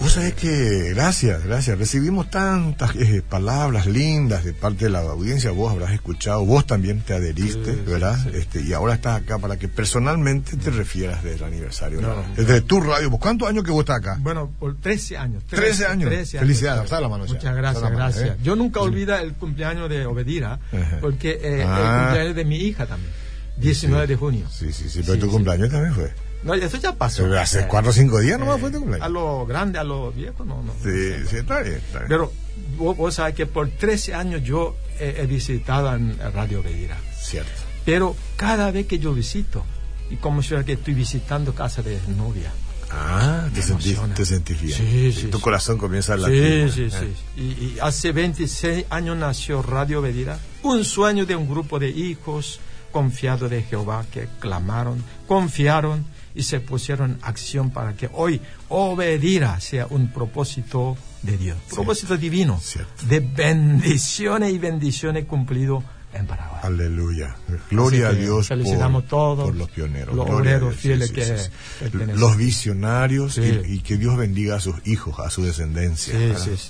Vos 0.00 0.12
sabés 0.12 0.34
que, 0.34 0.90
gracias, 0.94 1.42
gracias. 1.44 1.76
Recibimos 1.76 2.30
tantas 2.30 2.94
eh, 2.94 3.20
palabras 3.28 3.86
lindas 3.86 4.44
de 4.44 4.52
parte 4.52 4.84
de 4.84 4.90
la 4.90 5.00
audiencia. 5.00 5.50
Vos 5.50 5.72
habrás 5.72 5.90
escuchado, 5.92 6.44
vos 6.44 6.64
también 6.66 7.00
te 7.00 7.14
adheriste, 7.14 7.74
Sí, 7.74 7.80
¿verdad? 7.84 8.16
sí. 8.22 8.30
Este, 8.34 8.62
y 8.62 8.72
ahora 8.72 8.94
estás 8.94 9.22
acá 9.22 9.38
para 9.40 9.56
que 9.56 9.66
personalmente 9.68 10.56
te 10.56 10.70
refieras 10.70 11.24
del 11.24 11.42
aniversario. 11.42 12.00
No. 12.00 12.14
Desde 12.36 12.60
tu 12.60 12.80
radio. 12.80 13.10
¿Vos 13.10 13.18
¿Cuántos 13.20 13.48
años 13.48 13.64
que 13.64 13.70
vos 13.72 13.80
estás 13.80 13.96
acá? 13.98 14.18
Bueno, 14.20 14.52
por 14.60 14.76
13 14.80 15.16
años. 15.16 15.42
13 15.48 15.86
años. 15.86 16.10
Felicidades, 16.10 16.80
alzá 16.82 17.00
la 17.00 17.08
mano. 17.08 17.24
Muchas 17.26 17.56
gracias, 17.56 17.82
mano, 17.82 17.96
gracias. 17.96 18.30
¿eh? 18.30 18.36
Yo 18.42 18.54
nunca 18.54 18.80
olvido 18.80 19.16
el 19.16 19.32
cumpleaños 19.34 19.88
de 19.90 20.06
Obedira, 20.06 20.60
Ajá. 20.72 20.98
porque 21.00 21.40
eh, 21.42 21.64
Ah. 21.66 21.78
el 21.80 22.04
cumpleaños 22.04 22.36
de 22.36 22.44
mi 22.44 22.56
hija 22.58 22.86
también, 22.86 23.10
19 23.56 24.06
de 24.06 24.16
junio. 24.16 24.46
Sí, 24.50 24.72
sí, 24.72 24.88
sí, 24.88 25.00
pero 25.02 25.14
Sí, 25.14 25.20
tu 25.20 25.26
sí. 25.26 25.32
cumpleaños 25.32 25.70
también 25.70 25.94
fue. 25.94 26.12
No, 26.42 26.52
eso 26.54 26.76
ya 26.76 26.92
pasó. 26.94 27.22
Pero 27.22 27.40
hace 27.40 27.60
Eh, 27.60 27.66
cuatro 27.68 27.90
o 27.90 27.92
cinco 27.94 28.20
días 28.20 28.38
nomás 28.38 28.58
eh, 28.58 28.60
fue 28.60 28.70
tu 28.70 28.78
cumpleaños. 28.80 29.06
A 29.06 29.08
lo 29.08 29.46
grande, 29.46 29.78
a 29.78 29.84
lo 29.84 30.12
viejo, 30.12 30.44
no, 30.44 30.62
no. 30.62 30.72
Sí, 30.82 30.88
no 30.88 30.92
sé. 31.24 31.26
sí, 31.28 31.36
está 31.36 31.60
bien, 31.60 31.76
está 31.76 31.98
bien. 32.00 32.08
Pero 32.08 32.32
vos, 32.76 32.96
vos 32.96 33.14
sabés 33.14 33.34
que 33.34 33.46
por 33.46 33.68
13 33.70 34.14
años 34.14 34.42
yo 34.42 34.76
he, 35.00 35.20
he 35.22 35.26
visitado 35.26 35.94
en 35.94 36.18
Radio 36.34 36.60
Obedira. 36.60 36.98
Cierto. 37.18 37.50
Pero 37.86 38.14
cada 38.36 38.70
vez 38.70 38.86
que 38.86 38.98
yo 38.98 39.14
visito, 39.14 39.64
y 40.10 40.16
como 40.16 40.42
si 40.42 40.50
fuera 40.50 40.64
que 40.64 40.72
estoy 40.74 40.92
visitando 40.94 41.54
casa 41.54 41.80
de 41.82 41.98
novia. 42.16 42.52
Ah, 42.90 43.48
te 43.52 43.60
sentís, 43.62 43.98
te 44.14 44.24
sentís 44.26 44.60
bien. 44.60 44.76
Sí, 44.78 45.12
sí, 45.12 45.26
Tu 45.28 45.38
sí. 45.38 45.42
corazón 45.42 45.78
comienza 45.78 46.14
a 46.14 46.16
Sí, 46.16 46.22
latir. 46.22 46.70
sí, 46.72 46.82
¿eh? 46.84 46.90
sí. 46.90 47.40
Y, 47.40 47.42
y 47.42 47.76
hace 47.80 48.12
26 48.12 48.84
años 48.90 49.16
nació 49.16 49.62
Radio 49.62 49.98
Obedira, 50.00 50.38
un 50.62 50.84
sueño 50.84 51.26
de 51.26 51.34
un 51.34 51.48
grupo 51.48 51.78
de 51.78 51.88
hijos 51.88 52.60
confiados 52.94 53.50
de 53.50 53.64
Jehová 53.64 54.06
que 54.12 54.28
clamaron, 54.38 55.02
confiaron 55.26 56.04
y 56.32 56.44
se 56.44 56.60
pusieron 56.60 57.10
en 57.10 57.18
acción 57.22 57.70
para 57.70 57.94
que 57.94 58.08
hoy 58.12 58.40
Obedira 58.68 59.58
sea 59.58 59.88
un 59.90 60.12
propósito 60.12 60.96
de 61.22 61.36
Dios, 61.36 61.58
propósito 61.74 62.16
divino, 62.16 62.60
Cierto. 62.62 63.04
de 63.06 63.18
bendiciones 63.18 64.52
y 64.52 64.58
bendiciones 64.58 65.24
cumplido 65.24 65.82
en 66.14 66.26
Paraguay. 66.26 66.60
Aleluya. 66.62 67.36
Gloria 67.70 68.08
a 68.08 68.12
Dios 68.12 68.48
felicitamos 68.48 69.02
por, 69.04 69.10
todos 69.10 69.44
por 69.46 69.54
los 69.56 69.68
pioneros. 69.70 70.14
los 70.14 70.28
obreros 70.30 70.74
fieles 70.76 71.08
sí, 71.08 71.14
que- 71.14 71.24
sí, 71.24 71.32
sí. 71.36 71.50
que 71.84 71.90
tenemos. 71.98 72.18
Los 72.20 72.36
visionarios 72.36 73.38
y, 73.38 73.60
y 73.66 73.80
que 73.80 73.96
Dios 73.96 74.16
bendiga 74.16 74.56
a 74.56 74.60
sus 74.60 74.76
hijos, 74.86 75.18
a 75.18 75.28
su 75.30 75.42
descendencia. 75.44 76.14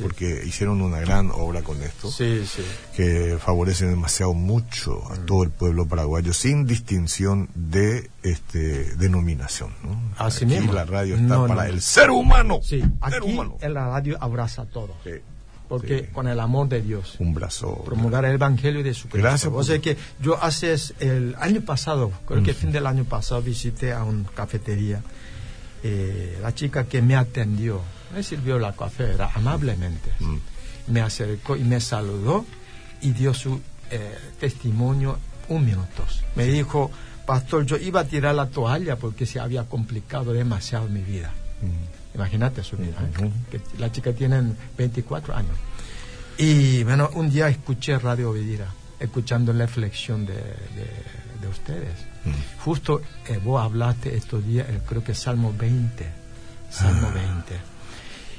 Porque 0.02 0.42
hicieron 0.46 0.80
una 0.82 0.98
gran 1.00 1.30
obra 1.32 1.62
con 1.62 1.82
esto. 1.82 2.10
Sí, 2.10 2.44
sí. 2.46 2.62
que 2.96 3.38
favorecen 3.44 3.90
demasiado 3.90 4.34
mucho 4.34 5.02
a 5.10 5.14
Mm. 5.16 5.26
todo 5.26 5.42
el 5.44 5.50
pueblo 5.50 5.86
paraguayo 5.86 6.32
sin 6.32 6.66
distinción 6.66 7.48
de 7.54 8.10
este 8.22 8.94
denominación. 8.96 9.70
¿no? 9.82 10.00
Así 10.18 10.44
Aquí 10.44 10.54
mismo. 10.56 10.72
la 10.72 10.84
radio 10.84 11.14
está 11.16 11.26
No, 11.36 11.46
para 11.46 11.64
no. 11.64 11.70
el 11.70 11.80
ser 11.80 12.10
humano. 12.10 12.60
Sí, 12.62 12.82
ser 13.10 13.22
humano. 13.22 13.56
en 13.60 13.74
la 13.74 13.86
radio 13.88 14.16
abraza 14.20 14.62
a 14.62 14.66
todos. 14.66 14.96
Porque 15.68 16.00
sí. 16.00 16.06
con 16.12 16.28
el 16.28 16.40
amor 16.40 16.68
de 16.68 16.82
Dios. 16.82 17.16
Un 17.18 17.32
brazo. 17.34 17.82
promulgar 17.84 18.24
el 18.26 18.34
Evangelio 18.34 18.82
de 18.82 18.92
su 18.92 19.08
Gracias 19.08 19.50
O 19.52 19.62
sea 19.62 19.78
que 19.78 19.96
yo 20.20 20.42
hace 20.42 20.76
el 21.00 21.34
año 21.38 21.62
pasado, 21.62 22.12
creo 22.26 22.42
que 22.42 22.52
fin 22.52 22.70
del 22.70 22.86
año 22.86 23.04
pasado, 23.04 23.40
visité 23.42 23.92
a 23.92 24.04
una 24.04 24.28
cafetería. 24.28 25.02
Eh, 25.82 26.38
la 26.40 26.54
chica 26.54 26.84
que 26.84 27.02
me 27.02 27.16
atendió, 27.16 27.80
me 28.14 28.22
sirvió 28.22 28.58
la 28.58 28.72
café 28.72 29.14
era 29.14 29.30
amablemente. 29.34 30.12
Mm. 30.20 30.36
Me 30.88 31.00
acercó 31.00 31.56
y 31.56 31.64
me 31.64 31.80
saludó 31.80 32.44
y 33.00 33.12
dio 33.12 33.34
su 33.34 33.60
eh, 33.90 34.18
testimonio 34.40 35.18
un 35.48 35.64
minuto. 35.64 36.04
Me 36.36 36.44
dijo, 36.44 36.90
pastor, 37.26 37.66
yo 37.66 37.76
iba 37.76 38.00
a 38.00 38.04
tirar 38.04 38.34
la 38.34 38.48
toalla 38.48 38.96
porque 38.96 39.26
se 39.26 39.40
había 39.40 39.64
complicado 39.64 40.32
demasiado 40.32 40.88
mi 40.88 41.00
vida. 41.00 41.32
Imagínate 42.14 42.62
su 42.62 42.76
vida. 42.76 42.96
¿eh? 43.20 43.30
Que 43.50 43.60
la 43.78 43.90
chica 43.90 44.12
tiene 44.12 44.42
24 44.78 45.34
años. 45.36 45.56
Y 46.38 46.82
bueno, 46.84 47.10
un 47.14 47.30
día 47.30 47.48
escuché 47.48 47.98
Radio 47.98 48.32
Vidira, 48.32 48.66
escuchando 49.00 49.52
la 49.52 49.66
reflexión 49.66 50.24
de, 50.26 50.34
de- 50.34 51.24
de 51.40 51.48
ustedes. 51.48 51.94
Justo 52.64 53.02
eh, 53.28 53.38
vos 53.42 53.62
hablaste 53.62 54.16
estos 54.16 54.44
días, 54.46 54.66
eh, 54.70 54.80
creo 54.88 55.04
que 55.04 55.14
Salmo 55.14 55.52
20. 55.56 56.06
Salmo 56.70 57.10
20. 57.12 57.54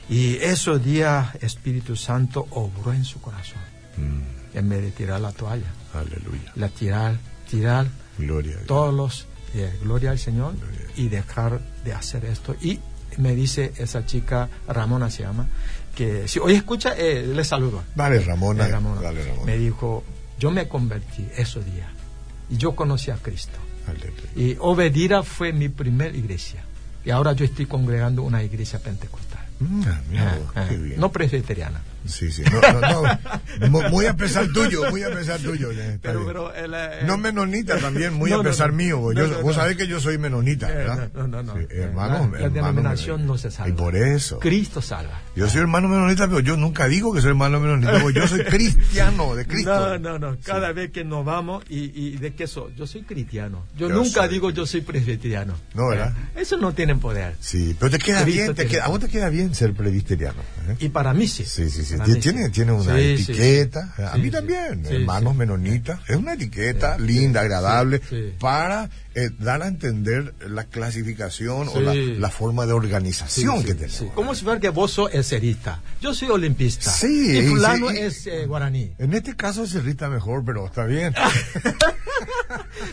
Y 0.09 0.35
esos 0.37 0.83
días 0.83 1.35
Espíritu 1.41 1.95
Santo 1.95 2.47
obró 2.51 2.93
en 2.93 3.03
su 3.05 3.19
corazón, 3.21 3.61
Mm, 3.97 4.57
en 4.57 4.69
vez 4.69 4.81
de 4.81 4.91
tirar 4.91 5.21
la 5.21 5.31
toalla. 5.31 5.67
aleluya. 5.93 6.51
La 6.55 6.67
tirar, 6.69 7.17
tirar 7.49 7.87
Gloria 8.17 8.53
a 8.53 8.55
Dios. 8.57 8.67
todos 8.67 8.93
los 8.93 9.25
eh, 9.53 9.73
gloria 9.81 10.11
al 10.11 10.19
Señor 10.19 10.53
y 10.97 11.07
dejar 11.07 11.61
de 11.85 11.93
hacer 11.93 12.25
esto. 12.25 12.55
Y 12.61 12.79
me 13.17 13.35
dice 13.35 13.73
esa 13.77 14.05
chica, 14.05 14.49
Ramona 14.67 15.09
se 15.09 15.23
llama, 15.23 15.47
que 15.95 16.27
si 16.27 16.39
hoy 16.39 16.53
escucha, 16.53 16.93
eh, 16.97 17.25
le 17.25 17.43
saludo. 17.43 17.83
Dale, 17.95 18.19
Ramona. 18.19 18.67
Eh, 18.67 18.71
Ramona. 18.71 19.01
Me 19.45 19.57
dijo, 19.57 20.03
yo 20.39 20.51
me 20.51 20.67
convertí 20.67 21.25
esos 21.37 21.65
días 21.65 21.87
y 22.49 22.57
yo 22.57 22.75
conocí 22.75 23.11
a 23.11 23.15
Cristo. 23.15 23.57
Aleluya. 23.87 24.11
Y 24.35 24.57
Obedira 24.59 25.23
fue 25.23 25.53
mi 25.53 25.69
primer 25.69 26.15
iglesia. 26.15 26.63
Y 27.05 27.11
ahora 27.11 27.33
yo 27.33 27.45
estoy 27.45 27.67
congregando 27.67 28.23
una 28.23 28.41
iglesia 28.43 28.79
pentecostal. 28.79 29.45
Mm, 29.59 29.83
ah, 29.87 30.01
Ah, 30.17 30.37
ah, 30.55 30.69
no 30.97 31.11
presbiteriana. 31.11 31.81
Sí, 32.05 32.31
sí. 32.31 32.43
No, 32.51 32.61
no, 32.79 33.03
no. 33.03 33.69
Mu- 33.69 33.89
Muy 33.89 34.05
a 34.05 34.15
pesar 34.15 34.47
tuyo, 34.53 34.89
muy 34.91 35.03
a 35.03 35.09
pesar 35.09 35.39
tuyo. 35.39 35.71
está 35.71 35.97
Pero, 36.01 36.19
bien. 36.19 36.27
pero 36.27 36.53
el, 36.53 36.73
eh, 36.73 37.03
No 37.05 37.17
menonita 37.17 37.77
también, 37.77 38.13
muy 38.13 38.31
a 38.31 38.41
pesar 38.41 38.71
mío. 38.71 38.99
vos. 38.99 39.15
Yo- 39.15 39.53
sabés 39.53 39.77
que 39.77 39.87
yo 39.87 39.99
soy 39.99 40.17
menonita, 40.17 40.69
Eh, 40.71 40.75
¿verdad? 40.75 41.09
no, 41.13 41.27
no, 41.27 41.43
no. 41.43 41.53
Sí, 41.53 41.59
Eh, 41.69 41.81
hermano, 41.83 42.31
la, 42.37 42.49
denominación 42.49 43.25
no 43.25 43.37
se 43.37 43.49
salva. 43.51 43.69
Y 43.69 43.73
por 43.73 43.95
eso. 43.95 44.39
Cristo 44.39 44.81
salva. 44.81 45.21
Yo 45.35 45.49
soy 45.49 45.61
hermano 45.61 45.87
menonita, 45.87 46.27
pero 46.27 46.39
yo 46.41 46.57
nunca 46.57 46.87
digo 46.87 47.13
que 47.13 47.21
soy 47.21 47.29
hermano 47.29 47.59
menonita, 47.59 47.99
yo 48.13 48.27
soy 48.27 48.43
cristiano 48.45 49.35
de 49.35 49.45
Cristo. 49.45 49.97
No, 49.99 50.19
no, 50.19 50.19
no. 50.19 50.37
Cada 50.43 50.71
vez 50.73 50.91
que 50.91 51.03
nos 51.03 51.25
vamos, 51.25 51.63
y, 51.69 51.91
y 51.99 52.17
de 52.17 52.33
qué 52.33 52.47
soy? 52.47 52.73
Yo 52.75 52.85
soy 52.87 53.03
cristiano. 53.03 53.65
Yo, 53.77 53.89
Yo 53.89 53.95
nunca 53.95 54.21
soy- 54.21 54.29
digo 54.29 54.49
yo 54.51 54.65
soy 54.65 54.81
presbiteriano. 54.81 55.55
No, 55.73 55.87
¿verdad? 55.89 56.13
Eh, 56.35 56.41
Eso 56.41 56.57
no 56.57 56.73
tiene 56.73 56.95
poder. 56.95 57.35
Sí, 57.39 57.75
pero 57.79 57.89
te 57.91 57.97
queda 57.99 58.23
Cristo 58.23 58.41
bien, 58.43 58.55
te 58.55 58.67
queda, 58.67 58.85
a 58.85 58.89
vos 58.89 58.99
te 58.99 59.07
queda 59.07 59.29
bien 59.29 59.55
ser 59.55 59.73
presbiteriano. 59.73 60.41
¿eh? 60.69 60.75
Y 60.79 60.89
para 60.89 61.13
mí 61.13 61.27
sí. 61.27 61.45
Sí, 61.45 61.69
sí, 61.69 61.83
sí. 61.83 61.94
Tiene, 62.03 62.49
tiene 62.49 62.71
una 62.71 62.95
Sí, 62.95 63.01
etiqueta. 63.01 63.93
sí. 63.95 64.01
A 64.03 64.15
mí 64.17 64.25
sí. 64.25 64.31
también, 64.31 64.85
hermanos 64.85 65.35
menonitas. 65.35 65.99
Es 66.07 66.15
una 66.15 66.33
etiqueta 66.33 66.97
linda, 66.97 67.41
agradable, 67.41 68.01
para 68.39 68.89
eh, 69.13 69.29
dar 69.39 69.61
a 69.61 69.67
entender 69.67 70.33
la 70.47 70.65
clasificación 70.65 71.67
o 71.69 71.79
la, 71.79 72.29
forma 72.29 72.65
de 72.65 72.73
organización 72.73 73.63
que 73.63 73.73
tenemos. 73.75 74.13
Como 74.13 74.35
si 74.35 74.43
fuera 74.43 74.59
que 74.59 74.69
vos 74.69 74.91
sos 74.91 75.13
eserista. 75.13 75.81
Yo 76.01 76.13
soy 76.13 76.29
olimpista. 76.29 76.91
Sí, 76.91 77.37
Y 77.37 77.47
fulano 77.47 77.89
es 77.89 78.27
eh, 78.27 78.45
guaraní. 78.45 78.91
En 78.97 79.13
este 79.13 79.35
caso 79.35 79.65
se 79.67 79.79
rita 79.81 80.09
mejor, 80.09 80.43
pero 80.45 80.65
está 80.65 80.85
bien. 80.85 81.13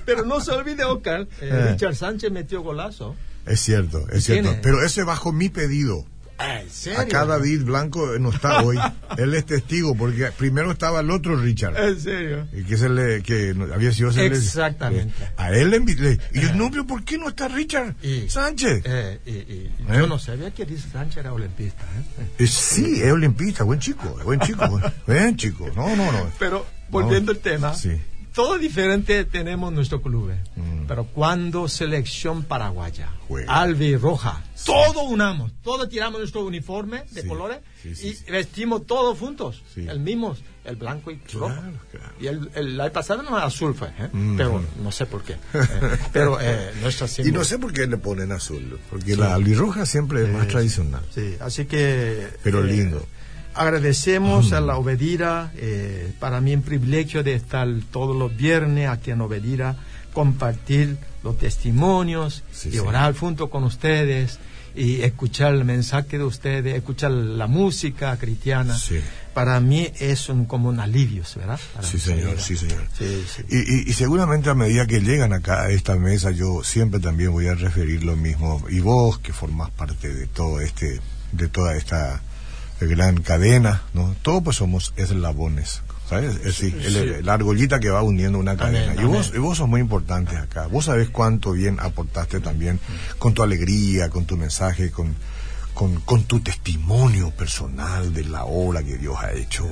Pero 0.05 0.25
no 0.25 0.41
se 0.41 0.51
olvide, 0.53 0.85
Oscar, 0.85 1.27
eh. 1.41 1.69
Richard 1.73 1.95
Sánchez 1.97 2.31
metió 2.33 2.63
golazo. 2.63 3.15
es 3.47 3.61
cierto, 3.61 4.09
es 4.11 4.25
cierto. 4.25 4.57
Pero 4.63 4.85
ese 4.85 5.03
bajo 5.03 5.33
mi 5.33 5.49
pedido. 5.49 6.07
¿En 6.39 6.69
serio? 6.71 7.01
Acá 7.01 7.25
David 7.25 7.63
Blanco 7.65 8.19
no 8.19 8.31
está 8.31 8.63
hoy. 8.63 8.79
Él 9.19 9.35
es 9.35 9.47
testigo 9.47 9.95
porque 9.95 10.31
primero 10.37 10.73
estaba 10.73 11.01
el 11.01 11.11
otro 11.11 11.37
Richard. 11.37 11.77
¿En 11.79 12.01
serio? 12.01 12.49
Y 12.53 12.65
que, 12.65 12.77
se 12.77 12.89
le, 12.89 13.23
que 13.23 13.55
no- 13.55 13.73
había 13.73 13.93
sido 13.93 14.11
le- 14.11 14.27
Exactamente. 14.27 15.13
le- 15.19 15.29
a 15.37 15.51
él 15.53 15.71
le 15.71 15.77
invité. 15.77 16.19
Y 16.33 16.41
yo, 16.41 16.55
no, 16.55 16.71
pero 16.71 16.87
¿por 16.87 17.05
qué 17.05 17.19
no 17.19 17.29
está 17.29 17.49
Richard 17.49 17.95
Y- 18.03 18.29
Sánchez? 18.29 18.83
Eh, 18.85 19.21
y, 19.27 19.31
y- 19.31 19.71
¿Eh? 19.89 19.97
Yo 19.99 20.07
no 20.07 20.19
sabía 20.19 20.51
que 20.53 20.67
Sánchez 20.79 21.19
era 21.19 21.33
olimpista. 21.33 21.83
¿eh? 22.19 22.27
Eh, 22.39 22.47
sí, 22.47 23.01
es 23.03 23.13
olimpista, 23.13 23.65
buen 23.65 23.79
chico, 23.79 24.19
buen 24.25 24.41
chico, 24.41 24.69
buen, 24.69 24.85
buen 25.07 25.37
chico. 25.37 25.71
No, 25.77 25.95
no, 25.95 26.11
no. 26.11 26.31
Pero 26.39 26.67
volviendo 26.91 27.33
al 27.33 27.39
tema, 27.39 27.75
Sí. 27.75 27.91
Todo 28.33 28.59
diferente 28.59 29.25
tenemos 29.25 29.73
nuestro 29.73 30.01
club. 30.01 30.31
¿eh? 30.31 30.41
Mm. 30.57 30.87
Pero 30.87 31.05
cuando 31.05 31.69
selección 31.69 32.43
paraguaya, 32.45 33.11
Juega. 33.29 33.61
albi 33.61 33.97
roja, 33.97 34.43
todo 34.65 35.03
unamos, 35.05 35.53
todos 35.63 35.89
tiramos 35.89 36.19
nuestro 36.19 36.45
uniforme 36.45 37.05
de 37.11 37.23
Sí, 37.23 37.29
colores 37.29 37.59
sí, 37.83 38.17
y 38.27 38.31
vestimos 38.31 38.87
todos 38.87 39.19
juntos, 39.19 39.63
el 39.77 40.01
mismo, 40.01 40.37
el 40.65 40.77
blanco 40.77 41.11
y 41.11 41.21
rojo. 41.33 41.55
Claro, 41.55 41.79
claro. 41.91 42.15
Y 42.21 42.27
el, 42.27 42.51
el, 42.55 42.81
año 42.81 42.93
pasado 42.93 43.23
no 43.23 43.37
azul 43.37 43.75
fue, 43.75 43.89
¿eh? 43.89 44.09
Mm. 44.13 44.37
pero 44.37 44.63
no 44.83 44.93
sé 44.93 45.07
por 45.07 45.23
qué. 45.23 45.35
Eh, 45.55 45.99
pero 46.13 46.39
eh, 46.41 46.73
nuestra 46.83 47.07
Y 47.25 47.33
no 47.33 47.45
sé 47.45 47.59
por 47.59 47.73
qué 47.73 47.87
le 47.87 47.99
ponen 47.99 48.33
azul, 48.33 48.79
porque 48.91 49.17
la 49.17 49.35
albirroja 49.35 49.87
siempre 49.87 50.23
es 50.23 50.29
más 50.29 50.49
tradicional. 50.49 51.03
Sí, 51.15 51.37
así 51.41 51.67
que... 51.67 52.29
Pero 52.43 52.63
lindo. 52.63 53.07
Agradecemos 53.55 54.53
a 54.53 54.61
la 54.61 54.77
Obedira, 54.77 55.53
eh, 55.57 56.13
para 56.19 56.41
mí 56.41 56.55
un 56.55 56.63
privilegio 56.63 57.23
de 57.23 57.35
estar 57.35 57.69
todos 57.91 58.17
los 58.17 58.35
viernes 58.37 58.89
aquí 58.89 59.11
en 59.11 59.21
Obedira, 59.21 59.77
compartir 60.15 60.97
los 61.23 61.39
testimonios 61.39 62.43
Sí, 62.53 62.69
y 62.69 62.73
sí. 62.73 62.79
orar 62.79 63.15
junto 63.17 63.51
con 63.51 63.65
ustedes 63.65 64.39
y 64.75 65.03
escuchar 65.03 65.55
el 65.55 65.65
mensaje 65.67 66.17
de 66.19 66.25
ustedes, 66.25 66.75
escuchar 66.75 67.11
la 67.11 67.47
música 67.47 68.17
cristiana. 68.17 68.77
Sí. 68.77 69.01
Para 69.35 69.61
mí 69.61 69.91
es 70.01 70.29
un, 70.31 70.45
como 70.47 70.69
un 70.71 70.81
alivio, 70.81 71.23
¿verdad? 71.37 71.61
Para 71.75 71.87
Sí, 71.87 71.99
señor, 71.99 72.39
sí, 72.41 72.57
señor. 72.57 72.83
Sí, 72.99 73.25
sí. 73.35 73.43
Y, 73.51 73.57
y- 73.59 73.91
y 73.91 73.93
seguramente 73.93 74.49
a 74.51 74.55
medida 74.55 74.87
que 74.87 75.01
llegan 75.01 75.33
acá 75.33 75.63
a 75.63 75.71
esta 75.71 75.97
mesa, 75.97 76.31
yo 76.31 76.63
siempre 76.65 77.01
también 77.01 77.33
voy 77.33 77.49
a 77.49 77.55
referir 77.55 78.03
lo 78.05 78.17
mismo. 78.17 78.65
Y 78.71 78.81
vos, 78.81 79.19
que 79.19 79.33
formás 79.33 79.71
parte 79.71 80.13
de 80.13 80.27
todo 80.27 80.61
este, 80.61 81.01
de 81.33 81.49
toda 81.49 81.77
esta 81.77 82.23
gran 82.89 83.23
cadena, 83.23 83.83
¿no? 83.95 84.15
Todos 84.23 84.43
pues 84.43 84.57
somos 84.57 84.93
eslabones, 84.97 85.83
¿sabes? 86.09 86.37
Es 86.37 86.43
decir, 86.45 86.75
el- 86.85 87.27
la 87.27 87.35
argollita 87.35 87.81
que 87.81 87.91
va 87.91 88.03
uniendo 88.03 88.39
una 88.39 88.57
cadena. 88.57 88.95
y, 89.03 89.05
vos, 89.07 89.33
y 89.35 89.39
vos 89.39 89.59
sos 89.59 89.69
muy 89.69 89.81
importantes 89.81 90.37
acá. 90.39 90.67
Vos 90.67 90.87
sabés 90.87 91.09
cuánto 91.11 91.53
bien 91.53 91.79
aportaste 91.81 92.41
también 92.41 92.79
con 93.19 93.35
tu 93.35 93.43
alegría, 93.43 94.09
con 94.11 94.25
tu 94.27 94.37
mensaje, 94.37 94.91
con, 94.91 95.15
con, 95.75 96.01
con 96.01 96.25
tu 96.25 96.41
testimonio 96.41 97.31
personal 97.31 98.13
de 98.13 98.25
la 98.25 98.45
obra 98.45 98.83
que 98.83 98.99
Dios 98.99 99.17
ha 99.21 99.33
hecho 99.33 99.67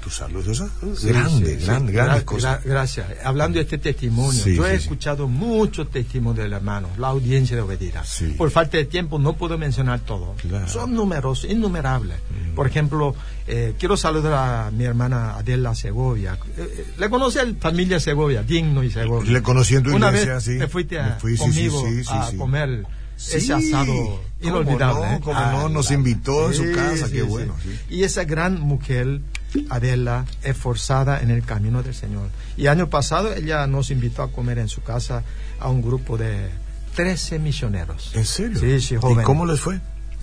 en 0.00 0.04
tu 0.04 0.10
salud. 0.10 0.46
Eso 0.48 0.64
es 0.64 0.98
Sí, 1.00 1.08
grande, 1.08 1.58
sí, 1.58 1.64
gran- 1.66 1.86
sí. 1.86 1.92
grandes 1.92 2.22
Gra- 2.22 2.24
cosas. 2.24 2.60
gra- 2.60 2.68
gracias. 2.68 3.06
Hablando 3.24 3.56
de 3.58 3.62
este 3.62 3.78
testimonio, 3.78 4.44
yo 4.46 4.66
he 4.66 4.74
escuchado 4.74 5.28
muchos 5.28 5.90
testimonios 5.90 6.44
del 6.44 6.52
hermano, 6.54 6.88
la 6.98 7.08
audiencia 7.08 7.56
de 7.56 7.62
Obedira. 7.62 8.02
Por 8.36 8.50
falta 8.50 8.76
de 8.78 8.84
tiempo 8.86 9.18
no 9.18 9.34
puedo 9.34 9.58
mencionar 9.58 10.00
todo. 10.00 10.34
Claro. 10.40 10.68
Son 10.68 10.94
numerosos, 10.94 11.50
innumerables. 11.50 12.16
Por 12.54 12.66
ejemplo, 12.66 13.14
eh, 13.46 13.74
quiero 13.78 13.96
saludar 13.96 14.32
a 14.66 14.70
mi 14.70 14.84
hermana 14.84 15.36
Adela 15.36 15.74
Segovia. 15.74 16.38
Eh, 16.56 16.60
eh, 16.78 16.86
le 16.98 17.10
conoce 17.10 17.40
a 17.40 17.44
la 17.44 17.54
familia 17.58 18.00
Segovia, 18.00 18.42
Digno 18.42 18.82
y 18.82 18.90
Segovia. 18.90 19.30
Le 19.32 19.42
conocí 19.42 19.74
en 19.76 19.82
tu 19.84 19.94
Una 19.94 20.08
iglesia, 20.08 20.34
vez 20.34 20.44
sí. 20.44 20.58
te 20.58 20.68
fuiste 20.68 20.98
a- 20.98 21.06
Me 21.06 21.12
fui, 21.20 21.36
conmigo 21.36 21.84
a 22.08 22.30
comer 22.36 22.84
Sí, 23.20 23.36
ese 23.36 23.52
asado 23.52 24.20
inolvidable. 24.40 25.06
no, 25.06 25.12
¿eh? 25.16 25.20
cómo 25.22 25.38
no, 25.40 25.68
nos 25.68 25.90
invitó 25.90 26.48
en 26.48 26.54
su 26.54 26.72
casa, 26.74 27.10
qué 27.12 27.20
bueno, 27.20 27.54
sí. 27.62 27.78
Y 27.90 28.04
esa 28.04 28.24
gran 28.24 28.58
mujer, 28.60 29.20
Adela, 29.68 30.24
esforzada 30.42 31.20
en 31.20 31.30
el 31.30 31.42
camino 31.44 31.82
del 31.82 31.94
Señor. 31.94 32.28
Y 32.56 32.68
año 32.68 32.88
pasado 32.88 33.34
ella 33.34 33.66
nos 33.66 33.90
invitó 33.90 34.22
a 34.22 34.32
comer 34.32 34.58
en 34.58 34.68
su 34.68 34.82
casa 34.82 35.22
a 35.58 35.68
un 35.68 35.82
grupo 35.82 36.16
de 36.16 36.48
13 36.94 37.38
misioneros. 37.40 38.10
¿En 38.14 38.24
serio? 38.24 38.58
Sí, 38.58 38.80
sí, 38.80 38.94
¿Y 38.94 38.96
jóvenes. 38.96 39.26
cómo 39.26 39.44
les 39.44 39.60
fue? 39.60 39.80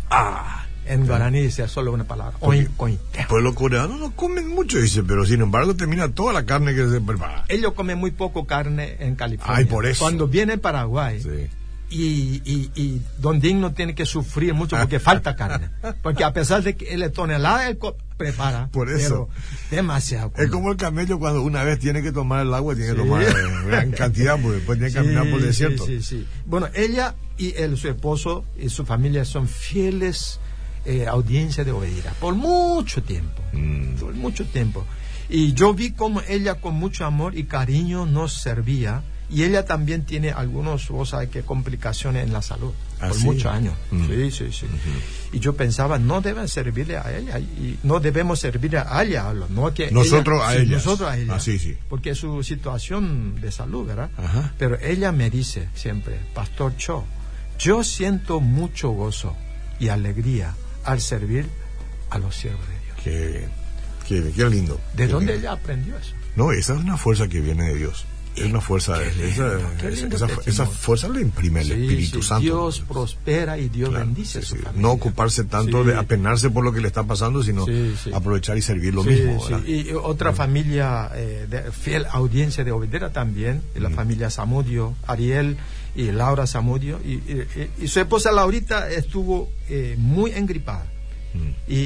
Ah, 0.09 0.65
En 0.87 1.05
guaraní 1.05 1.41
dice 1.41 1.67
solo 1.67 1.91
una 1.91 2.05
palabra. 2.05 2.37
Oin, 2.39 2.65
coin. 2.77 2.97
Pues 3.29 3.43
los 3.43 3.53
coreanos 3.53 3.99
no 3.99 4.11
comen 4.15 4.47
mucho, 4.47 4.79
dice, 4.79 5.03
pero 5.03 5.23
sin 5.25 5.41
embargo 5.41 5.75
termina 5.75 6.07
toda 6.09 6.33
la 6.33 6.45
carne 6.47 6.73
que 6.73 6.89
se 6.89 6.99
prepara. 6.99 7.43
Ellos 7.47 7.73
comen 7.73 7.99
muy 7.99 8.09
poco 8.09 8.47
carne 8.47 8.95
en 9.01 9.15
California. 9.15 9.57
Ay, 9.57 9.65
por 9.65 9.85
eso. 9.85 9.99
Cuando 10.03 10.27
viene 10.27 10.53
a 10.53 10.57
Paraguay, 10.57 11.21
Sí. 11.21 11.47
Y, 11.89 12.41
y, 12.43 12.71
y 12.75 13.01
Don 13.19 13.39
Digno 13.39 13.73
tiene 13.73 13.95
que 13.95 14.05
sufrir 14.05 14.53
mucho 14.53 14.77
porque 14.77 14.99
falta 14.99 15.35
carne. 15.35 15.69
Porque 16.01 16.23
a 16.23 16.33
pesar 16.33 16.63
de 16.63 16.75
que 16.75 16.93
él 16.93 17.03
es 17.03 17.13
tonelada, 17.13 17.69
él 17.69 17.77
prepara. 18.17 18.67
Por 18.71 18.89
eso. 18.89 19.29
pero 19.29 19.75
demasiado. 19.81 20.33
Es 20.37 20.49
como 20.49 20.71
el 20.71 20.77
camello 20.77 21.19
cuando 21.19 21.41
una 21.41 21.63
vez 21.63 21.79
tiene 21.79 22.01
que 22.01 22.11
tomar 22.11 22.45
el 22.45 22.53
agua, 22.53 22.75
tiene 22.75 22.91
que 22.91 22.97
tomar 22.97 23.23
eh, 23.23 23.33
gran 23.65 23.91
cantidad, 23.91 24.39
porque 24.41 24.57
después 24.57 24.77
tiene 24.79 24.93
que 24.93 24.99
caminar 25.01 25.29
por 25.29 25.39
el 25.39 25.45
desierto. 25.45 25.85
Sí. 25.85 26.25
Bueno, 26.45 26.67
ella 26.73 27.15
y 27.37 27.53
él, 27.55 27.77
su 27.77 27.87
esposo 27.87 28.43
y 28.57 28.69
su 28.69 28.85
familia 28.85 29.23
son 29.23 29.47
fieles 29.47 30.39
eh, 30.85 31.05
audiencia 31.07 31.63
de 31.63 31.71
Obedira 31.71 32.13
por 32.19 32.35
mucho 32.35 33.03
tiempo. 33.03 33.41
Mm. 33.53 33.95
Por 33.95 34.13
mucho 34.15 34.45
tiempo. 34.45 34.85
Y 35.29 35.53
yo 35.53 35.73
vi 35.73 35.91
como 35.91 36.21
ella 36.27 36.55
con 36.55 36.75
mucho 36.75 37.05
amor 37.05 37.37
y 37.37 37.43
cariño 37.43 38.05
nos 38.05 38.33
servía. 38.33 39.03
Y 39.29 39.43
ella 39.43 39.65
también 39.65 40.05
tiene 40.05 40.31
algunos, 40.31 40.87
vos 40.87 41.09
sabés 41.09 41.29
que 41.29 41.41
complicaciones 41.41 42.25
en 42.25 42.31
la 42.31 42.41
salud. 42.41 42.71
¿Ah, 43.01 43.09
por 43.09 43.17
sí? 43.17 43.25
muchos 43.25 43.51
años. 43.51 43.73
Mm. 43.91 44.07
Sí, 44.07 44.31
sí, 44.31 44.51
sí. 44.51 44.65
Y 45.33 45.39
yo 45.39 45.53
pensaba, 45.55 45.99
no 45.99 46.21
deben 46.21 46.47
servirle 46.47 46.97
a 46.97 47.15
ella. 47.15 47.37
Y 47.37 47.77
no 47.83 47.99
debemos 47.99 48.39
servirle 48.39 48.77
a 48.79 49.03
ella. 49.03 49.33
No 49.49 49.73
que 49.73 49.91
Nosotros 49.91 50.41
a 50.43 50.53
sí, 50.53 50.59
ellas. 50.59 50.85
Nosotros 50.85 51.09
a 51.09 51.17
ella. 51.17 51.35
Ah, 51.35 51.39
sí, 51.41 51.59
sí. 51.59 51.77
Porque 51.89 52.11
es 52.11 52.17
su 52.19 52.41
situación 52.41 53.39
de 53.41 53.51
salud, 53.51 53.85
¿verdad? 53.85 54.09
Ajá. 54.17 54.53
Pero 54.57 54.79
ella 54.79 55.11
me 55.11 55.29
dice 55.29 55.67
siempre, 55.75 56.19
Pastor 56.33 56.75
Cho, 56.77 57.03
yo 57.59 57.83
siento 57.83 58.39
mucho 58.39 58.89
gozo 58.91 59.35
y 59.79 59.89
alegría 59.89 60.55
al 60.85 61.01
servir 61.01 61.47
a 62.09 62.17
los 62.17 62.33
siervos 62.35 62.65
de 62.67 62.73
Dios. 62.85 62.97
Qué 63.03 63.27
bien, 63.37 63.49
qué, 64.07 64.21
bien, 64.21 64.33
qué 64.33 64.49
lindo. 64.49 64.79
¿De 64.95 65.05
Qué 65.05 65.11
dónde 65.11 65.33
bien. 65.33 65.39
ella 65.41 65.51
aprendió 65.51 65.97
eso? 65.97 66.13
No, 66.37 66.51
esa 66.53 66.73
es 66.75 66.79
una 66.79 66.95
fuerza 66.97 67.27
que 67.27 67.41
viene 67.41 67.65
de 67.65 67.75
Dios. 67.75 68.05
Es 68.37 68.45
una 68.45 68.61
fuerza, 68.61 69.01
esa, 69.03 69.13
lindo, 69.21 69.69
qué 69.81 69.87
esa- 69.87 70.01
lindo 70.01 70.15
esa, 70.15 70.27
testimonio. 70.27 70.43
esa 70.51 70.65
fuerza 70.67 71.07
la 71.09 71.21
imprime 71.21 71.61
el 71.61 71.67
Sí, 71.67 71.73
Espíritu 71.73 72.21
sí, 72.21 72.27
Santo. 72.27 72.41
Dios 72.43 72.79
prospera 72.87 73.57
y 73.57 73.69
Dios 73.69 73.89
Claro, 73.89 74.05
bendice 74.05 74.41
sí, 74.41 74.47
su 74.49 74.55
familia. 74.57 74.81
No 74.81 74.91
ocuparse 74.91 75.43
tanto 75.45 75.83
de 75.83 75.95
apenarse 75.95 76.49
por 76.49 76.63
lo 76.63 76.71
que 76.71 76.81
le 76.81 76.87
está 76.87 77.03
pasando, 77.03 77.41
sino 77.43 77.65
aprovechar 78.13 78.57
y 78.57 78.61
servir 78.61 78.93
lo 78.93 79.03
mismo. 79.03 79.43
Y 79.65 79.91
otra 79.91 80.33
familia 80.33 81.09
eh, 81.15 81.47
de 81.49 81.71
fiel 81.71 82.05
audiencia 82.11 82.63
de 82.63 82.71
Obedera 82.71 83.11
también, 83.11 83.61
de 83.73 83.79
Mm. 83.79 83.83
la 83.83 83.89
familia 83.89 84.29
Zamudio, 84.29 84.93
Ariel 85.07 85.57
y 85.95 86.11
Laura 86.11 86.45
Zamudio. 86.47 86.99
Y, 87.03 87.13
y- 87.13 87.47
y- 87.79 87.83
y 87.85 87.87
su 87.87 87.99
esposa 87.99 88.31
Laurita 88.31 88.89
estuvo 88.89 89.49
eh, 89.69 89.95
muy 89.97 90.31
engripada. 90.31 90.85
Mm. 91.33 91.71
Y- 91.71 91.77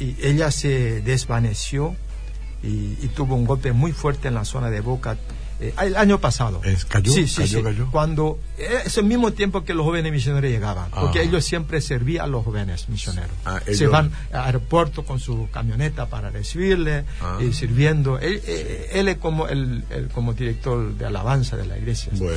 y 0.00 0.16
ella 0.22 0.50
se 0.50 1.00
desvaneció 1.02 1.94
y, 2.62 2.96
y 3.02 3.10
tuvo 3.14 3.34
un 3.36 3.44
golpe 3.44 3.72
muy 3.72 3.92
fuerte 3.92 4.28
en 4.28 4.34
la 4.34 4.44
zona 4.44 4.70
de 4.70 4.80
Boca. 4.80 5.16
eh, 5.58 5.72
el 5.82 5.96
año 5.96 6.20
pasado. 6.20 6.60
Es- 6.64 6.84
cayó, 6.84 7.10
Sí, 7.10 7.26
sí, 7.26 7.36
cayó, 7.40 7.58
sí. 7.60 7.64
cayó. 7.64 7.90
Cuando 7.90 8.38
eh, 8.58 8.82
es 8.84 8.98
el 8.98 9.04
mismo 9.04 9.32
tiempo 9.32 9.64
que 9.64 9.72
los 9.72 9.86
jóvenes 9.86 10.12
misioneros 10.12 10.50
llegaban, 10.50 10.90
porque 10.90 11.20
Ah. 11.20 11.22
ellos 11.22 11.46
siempre 11.46 11.80
servían 11.80 12.24
a 12.24 12.28
los 12.28 12.44
jóvenes 12.44 12.90
misioneros. 12.90 13.30
Ah, 13.46 13.60
Se 13.72 13.86
van 13.86 14.12
al 14.32 14.44
aeropuerto 14.44 15.04
con 15.06 15.18
su 15.18 15.48
camioneta 15.50 16.10
para 16.10 16.28
recibirle 16.30 17.04
Ah. 17.22 17.38
y 17.40 17.54
sirviendo. 17.54 18.18
Él, 18.18 18.42
eh, 18.46 18.90
él 18.92 19.08
es 19.08 19.16
como 19.16 19.48
el, 19.48 19.82
el- 19.88 20.08
como 20.08 20.34
director 20.34 20.92
de 20.94 21.06
alabanza 21.06 21.56
de 21.56 21.66
la 21.66 21.78
iglesia. 21.78 22.12
Bueno, 22.16 22.36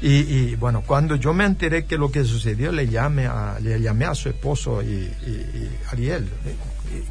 Y, 0.00 0.18
y, 0.20 0.54
bueno, 0.54 0.82
cuando 0.86 1.16
yo 1.16 1.34
me 1.34 1.44
enteré 1.46 1.86
que 1.86 1.98
lo 1.98 2.12
que 2.12 2.22
sucedió, 2.24 2.70
le 2.70 2.86
llamé 2.88 3.26
a, 3.26 3.58
le 3.60 3.80
llamé 3.80 4.04
a 4.04 4.14
su 4.14 4.28
esposo 4.28 4.80
y, 4.80 4.86
y- 4.86 5.10
y 5.30 5.70
Ariel. 5.90 6.28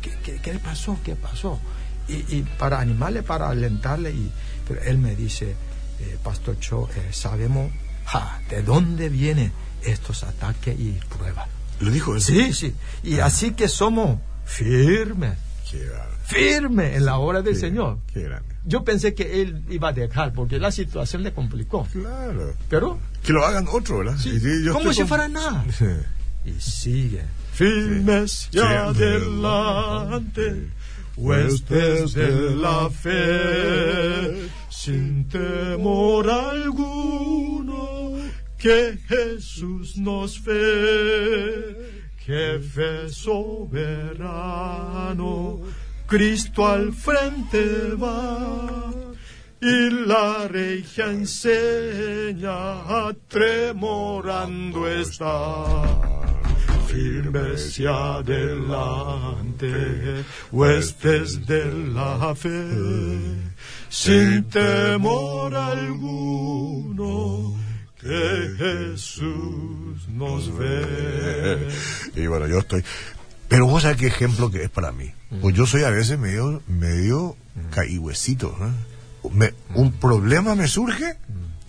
¿Qué, 0.01 0.11
qué, 0.23 0.39
qué 0.41 0.53
pasó? 0.59 0.97
¿Qué 1.03 1.15
pasó? 1.15 1.59
Y, 2.09 2.37
y 2.37 2.41
para 2.57 2.79
animarle, 2.79 3.23
para 3.23 3.49
alentarle. 3.49 4.11
Y, 4.11 4.31
pero 4.67 4.81
él 4.81 4.97
me 4.97 5.15
dice, 5.15 5.55
eh, 6.01 6.17
Pastor 6.23 6.59
Cho, 6.59 6.89
eh, 6.95 7.09
sabemos 7.11 7.71
ja, 8.05 8.41
de 8.49 8.61
dónde 8.63 9.09
vienen 9.09 9.51
estos 9.83 10.23
ataques 10.23 10.77
y 10.79 10.99
pruebas. 11.09 11.47
lo 11.79 11.91
dijo 11.91 12.15
él. 12.15 12.21
Sí, 12.21 12.53
sí. 12.53 12.73
Y 13.03 13.19
así 13.19 13.51
que 13.51 13.67
somos 13.67 14.19
firmes, 14.45 15.37
Qué 15.69 15.85
grande. 15.85 16.15
firmes 16.25 16.95
en 16.97 17.05
la 17.05 17.17
obra 17.19 17.41
del 17.41 17.53
Qué- 17.53 17.59
Señor. 17.59 17.99
Qué 18.13 18.21
grande. 18.23 18.55
Yo 18.65 18.83
pensé 18.83 19.13
que 19.13 19.41
él 19.41 19.63
iba 19.69 19.89
a 19.89 19.93
dejar 19.93 20.33
porque 20.33 20.59
la 20.59 20.71
situación 20.71 21.23
le 21.23 21.33
complicó. 21.33 21.87
Claro. 21.91 22.53
Pero 22.69 22.99
Que 23.23 23.31
lo 23.33 23.45
hagan 23.45 23.65
otro, 23.71 23.99
¿verdad? 23.99 24.17
Sí, 24.17 24.39
sí, 24.39 24.63
yo 24.65 24.73
como 24.73 24.91
si 24.91 24.99
con- 24.99 25.07
fuera 25.07 25.27
nada. 25.27 25.65
Sí. 25.77 25.85
y 26.45 26.59
sigue 26.59 27.23
firmes 27.53 28.49
y 28.51 28.59
adelante 28.59 30.69
huestes 31.19 32.13
de 32.13 32.55
la 32.55 32.89
fe 32.89 34.49
sin 34.69 35.27
temor 35.27 36.29
alguno 36.29 38.13
que 38.57 38.97
Jesús 39.07 39.97
nos 39.97 40.41
ve 40.43 41.75
jefe 42.25 43.09
soberano 43.09 44.09
Cristo 46.07 46.65
al 46.65 46.93
frente 46.93 47.95
va 47.95 48.91
y 49.61 49.89
la 50.07 50.47
regia 50.47 51.07
enseña 51.07 52.53
tremorando 53.27 54.87
está 54.87 56.18
firmes 56.93 57.79
y 57.79 57.85
adelante, 57.85 59.67
huestes 60.51 61.45
de 61.45 61.65
la 61.93 62.33
fe, 62.35 62.67
sin 63.89 64.43
temor 64.45 65.53
alguno, 65.55 67.55
que 67.99 68.55
Jesús 68.57 70.07
nos 70.09 70.57
ve. 70.57 71.67
Y 72.15 72.25
bueno, 72.27 72.47
yo 72.47 72.59
estoy. 72.59 72.83
Pero 73.47 73.65
vos 73.67 73.83
sabés 73.83 73.97
qué 73.97 74.07
ejemplo 74.07 74.51
que 74.51 74.63
es 74.63 74.69
para 74.69 74.91
mí. 74.91 75.11
Pues 75.41 75.55
yo 75.55 75.65
soy 75.65 75.83
a 75.83 75.89
veces 75.89 76.19
medio, 76.19 76.61
medio 76.67 77.35
caíhuesito. 77.71 78.55
¿no? 78.59 78.73
Me- 79.31 79.53
un 79.75 79.91
problema 79.91 80.55
me 80.55 80.67
surge 80.67 81.15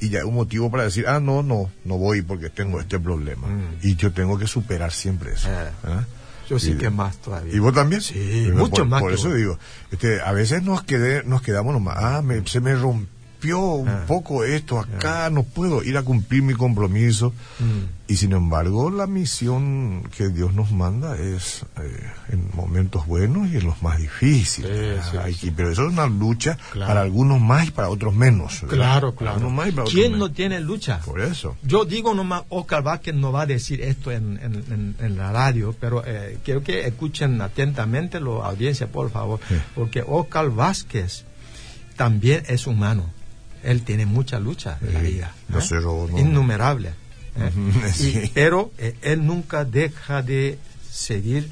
y 0.00 0.08
ya 0.10 0.20
hay 0.20 0.24
un 0.24 0.34
motivo 0.34 0.70
para 0.70 0.84
decir, 0.84 1.06
ah, 1.08 1.20
no, 1.20 1.42
no, 1.42 1.70
no 1.84 1.98
voy 1.98 2.22
porque 2.22 2.50
tengo 2.50 2.80
este 2.80 2.98
problema. 2.98 3.46
Y 3.82 3.96
yo 3.96 4.12
tengo 4.12 4.38
que 4.38 4.46
superar 4.46 4.92
siempre 4.92 5.32
eso. 5.34 5.48
Eh, 5.50 5.70
¿ah? 5.84 6.04
Yo 6.48 6.58
sí 6.58 6.72
Y- 6.72 6.78
que 6.78 6.90
más 6.90 7.16
todavía. 7.18 7.54
¿Y 7.54 7.58
vos 7.60 7.72
también? 7.74 8.00
Sí, 8.00 8.48
mucho 8.52 8.70
por, 8.82 8.86
más 8.86 9.00
Por 9.02 9.10
que 9.10 9.14
eso 9.16 9.28
vos. 9.28 9.36
digo, 9.36 9.58
este, 9.92 10.20
a 10.20 10.32
veces 10.32 10.62
nos, 10.64 10.82
quedé, 10.82 11.22
nos 11.24 11.42
quedamos 11.42 11.72
nomás, 11.72 11.96
ah, 11.98 12.22
me- 12.22 12.44
se 12.46 12.60
me 12.60 12.74
rompió 12.74 13.08
un 13.48 13.88
Ah. 13.88 14.04
poco 14.06 14.44
esto 14.44 14.78
acá, 14.78 15.30
no 15.30 15.42
puedo 15.42 15.82
ir 15.82 15.96
a 15.96 16.02
cumplir 16.02 16.42
mi 16.42 16.54
compromiso. 16.54 17.30
Mm. 17.58 18.00
Y 18.12 18.16
sin 18.16 18.32
embargo, 18.32 18.90
la 18.90 19.06
misión 19.06 20.02
que 20.16 20.28
Dios 20.30 20.52
nos 20.52 20.72
manda 20.72 21.16
es 21.16 21.64
eh, 21.80 22.10
en 22.30 22.50
momentos 22.54 23.06
buenos 23.06 23.48
y 23.52 23.56
en 23.58 23.66
los 23.66 23.80
más 23.82 23.98
difíciles. 23.98 25.04
Sí, 25.04 25.10
sí, 25.12 25.16
Hay 25.16 25.34
sí. 25.34 25.46
que- 25.46 25.52
pero 25.52 25.70
eso 25.70 25.86
es 25.86 25.92
una 25.92 26.06
lucha 26.08 26.58
Claro. 26.72 26.88
para 26.88 27.00
algunos 27.02 27.40
más 27.40 27.68
y 27.68 27.70
para 27.70 27.88
otros 27.88 28.12
menos. 28.14 28.62
¿verdad? 28.62 28.76
Claro, 28.76 29.14
claro. 29.14 29.48
más 29.50 29.68
y 29.68 29.70
para 29.70 29.82
otros 29.84 29.94
¿Quién 29.94 30.12
menos. 30.12 30.28
no 30.30 30.34
tiene 30.34 30.60
lucha? 30.60 30.98
Por 31.04 31.20
eso. 31.20 31.56
Yo 31.62 31.84
digo 31.84 32.12
nomás, 32.14 32.42
Oscar 32.48 32.82
Vázquez 32.82 33.14
no 33.14 33.30
va 33.30 33.42
a 33.42 33.46
decir 33.46 33.80
esto 33.80 34.10
en, 34.10 34.38
en- 34.42 34.64
en- 34.72 34.96
en 34.98 35.16
la 35.16 35.30
radio, 35.32 35.74
pero 35.80 36.02
eh, 36.04 36.38
quiero 36.44 36.62
que 36.64 36.86
escuchen 36.88 37.40
atentamente 37.40 38.18
la 38.20 38.30
audiencia, 38.46 38.88
por 38.88 39.10
favor, 39.10 39.38
Sí. 39.48 39.54
porque 39.76 40.02
Oscar 40.06 40.50
Vázquez 40.50 41.24
también 41.96 42.42
es 42.48 42.66
humano. 42.66 43.10
Él 43.62 43.82
tiene 43.82 44.06
mucha 44.06 44.38
lucha 44.40 44.78
en 44.80 44.94
la 44.94 45.00
vida. 45.00 45.34
no 45.48 45.58
¿eh? 45.58 45.62
no. 46.12 46.18
Innumerable. 46.18 46.90
¿eh? 47.36 47.50
Y- 48.00 48.28
pero 48.28 48.72
eh, 48.78 48.96
él 49.02 49.24
nunca 49.26 49.64
deja 49.64 50.22
de 50.22 50.58
seguir 50.90 51.48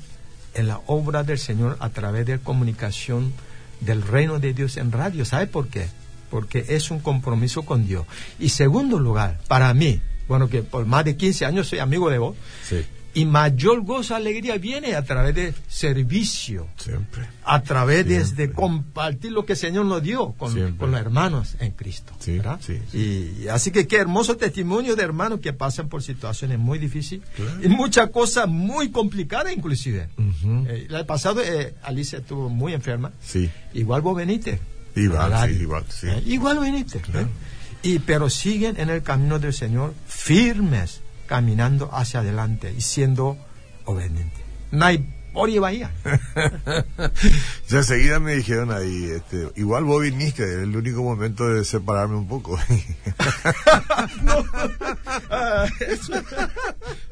en 0.55 0.69
la 0.69 0.81
obra 0.87 1.23
del 1.23 1.39
Señor 1.39 1.77
a 1.81 1.91
través 1.91 2.27
de 2.27 2.39
comunicación 2.39 3.33
del 3.81 4.03
reino 4.03 4.39
de 4.39 4.55
Dios 4.55 4.77
en 4.77 4.91
radio. 4.93 5.25
¿Sabe 5.25 5.47
por 5.47 5.69
qué? 5.69 5.89
Porque 6.31 6.65
es 6.69 6.91
un 6.91 6.99
compromiso 6.99 7.63
con 7.63 7.87
Dios. 7.87 8.07
Y 8.39 8.49
segundo 8.51 8.99
lugar, 8.99 9.41
para 9.49 9.73
mí, 9.75 10.01
bueno, 10.27 10.49
que 10.49 10.63
por 10.63 10.85
más 10.87 11.05
de 11.05 11.17
15 11.17 11.47
años 11.47 11.69
soy 11.69 11.79
amigo 11.79 12.11
de 12.11 12.19
vos, 12.19 12.37
Sí, 12.69 12.85
y 13.15 13.25
mayor 13.25 13.81
gozo, 13.83 14.15
alegría 14.15 14.59
viene 14.59 14.95
a 14.95 15.03
través 15.05 15.35
de 15.35 15.55
servicio, 15.69 16.69
siempre. 16.77 17.25
a 17.45 17.63
través 17.63 18.07
de, 18.07 18.23
Siempre. 18.25 18.47
de 18.49 18.53
compartir 18.53 19.33
lo 19.33 19.45
que 19.45 19.55
el 19.55 19.59
Señor 19.59 19.87
nos 19.87 20.03
dio 20.03 20.33
con, 20.33 20.73
con 20.77 20.91
los 20.93 21.01
hermanos 21.01 21.57
en 21.59 21.73
Cristo. 21.73 22.13
Sí, 22.21 22.37
¿verdad? 22.37 22.61
sí, 22.65 22.79
Y, 22.93 23.45
y 23.45 23.49
así 23.49 23.71
que 23.71 23.87
qué 23.87 23.97
hermoso 23.97 24.37
testimonio 24.37 24.95
de 24.95 25.03
hermanos 25.03 25.41
que 25.41 25.53
pasan 25.53 25.89
por 25.89 26.03
situaciones 26.03 26.59
muy 26.59 26.79
difíciles 26.79 27.27
Claro. 27.35 27.53
y 27.63 27.69
muchas 27.69 28.11
cosas 28.11 28.47
muy 28.47 28.91
complicadas 28.91 29.53
inclusive. 29.57 30.09
Ujú. 30.17 30.67
Eh, 30.69 30.87
el 30.89 30.95
año 30.95 31.07
pasado 31.07 31.43
eh, 31.43 31.75
Alicia 31.83 32.19
estuvo 32.19 32.49
muy 32.49 32.73
enferma. 32.75 33.11
Sí. 33.25 33.51
Igual 33.75 34.03
vos 34.03 34.17
veniste. 34.17 34.61
Igual, 34.95 35.51
igual. 35.61 35.85
Eh, 36.03 36.23
igual 36.27 36.59
veniste. 36.59 37.01
Claro. 37.01 37.29
Y 37.83 38.01
pero 38.01 38.29
siguen 38.29 38.79
en 38.79 38.91
el 38.91 39.03
camino 39.03 39.39
del 39.39 39.53
Señor 39.53 39.95
firmes, 40.07 41.01
caminando 41.29 41.91
hacia 41.93 42.21
adelante 42.21 42.75
y 42.77 42.81
siendo 42.81 43.37
hay 44.87 45.07
Ori 45.41 45.59
Bahía. 45.59 45.91
ya 47.69 47.79
enseguida 47.79 48.19
me 48.21 48.35
dijeron 48.35 48.71
ahí, 48.73 49.11
este, 49.15 49.49
igual 49.57 49.85
vos 49.85 50.03
viniste, 50.03 50.43
es 50.43 50.59
el 50.65 50.77
único 50.77 51.03
momento 51.03 51.49
de 51.49 51.65
separarme 51.65 52.17
un 52.17 52.29
poco. 52.29 52.59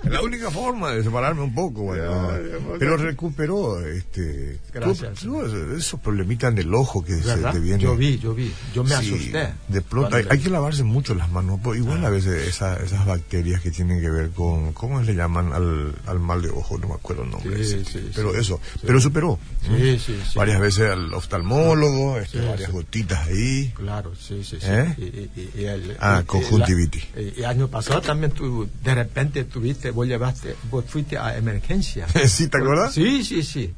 la 0.04 0.22
única 0.22 0.50
forma 0.50 0.92
de 0.92 1.02
separarme 1.02 1.42
un 1.42 1.54
poco, 1.54 1.82
bueno. 1.82 2.30
Pero 2.78 2.96
recuperó, 2.96 3.80
este, 3.86 4.58
Gracias. 4.72 5.20
tú- 5.20 5.40
tú- 5.40 5.74
esos 5.76 6.00
problemitas 6.00 6.52
en 6.52 6.58
el 6.58 6.74
ojo 6.74 7.04
que 7.04 7.16
se 7.16 7.36
te 7.36 7.58
vienen. 7.60 7.80
Yo 7.80 7.96
vi, 7.96 8.18
yo 8.18 8.34
vi. 8.34 8.52
Yo 8.74 8.84
me 8.84 8.90
Sí, 8.90 8.94
asusté. 9.14 9.52
De 9.68 9.80
pronto 9.82 10.16
hay, 10.16 10.38
que 10.38 10.50
lavarse 10.50 10.84
mucho 10.84 11.14
las 11.14 11.30
manos, 11.30 11.60
pero 11.62 11.74
igual 11.74 12.04
a 12.04 12.10
veces 12.10 12.46
esa- 12.48 12.76
esas 12.82 13.06
bacterias 13.06 13.60
que 13.60 13.70
tienen 13.70 14.00
que 14.00 14.10
ver 14.10 14.30
con, 14.30 14.72
¿cómo 14.72 15.00
le 15.00 15.14
llaman 15.14 15.52
al, 15.52 15.94
al 16.06 16.20
mal 16.20 16.42
de 16.42 16.50
ojo? 16.50 16.78
No 16.78 16.88
me 16.88 16.94
acuerdo 16.94 17.24
el 17.24 17.30
nombre. 17.30 17.64
Sí, 17.64 17.84
sí, 17.84 18.10
pero 18.16 18.34
eso, 18.36 18.60
pero 18.84 19.00
superó. 19.00 19.38
Sí, 19.62 19.98
sí, 19.98 20.20
sí. 20.32 20.38
Varias 20.38 20.60
veces 20.60 20.90
al 20.90 21.12
oftalmólogo, 21.14 22.18
este, 22.18 22.40
varias 22.44 22.70
gotitas 22.72 23.26
ahí. 23.28 23.72
Claro, 23.76 24.12
sí, 24.16 24.42
sí, 24.44 24.58
sí. 24.60 24.66
¿Eh? 24.68 24.94
Y, 24.98 25.60
y- 25.60 25.64
el- 25.64 25.96
Ah, 26.00 26.20
y 26.22 26.26
conjuntivitis. 26.26 27.04
Y, 27.16 27.40
y 27.40 27.44
año 27.44 27.68
pasado 27.68 28.00
también 28.00 28.32
tú, 28.32 28.68
de 28.82 28.94
repente 28.94 29.44
tuviste, 29.44 29.90
vos 29.90 30.06
llevaste, 30.06 30.56
vos 30.70 30.84
fuiste 30.86 31.18
a 31.18 31.36
emergencia. 31.36 32.06
¿Sí, 32.28 32.48
te 32.48 32.58
acuerdas? 32.58 32.94
Sí, 32.94 33.24
sí, 33.24 33.42
sí. 33.42 33.74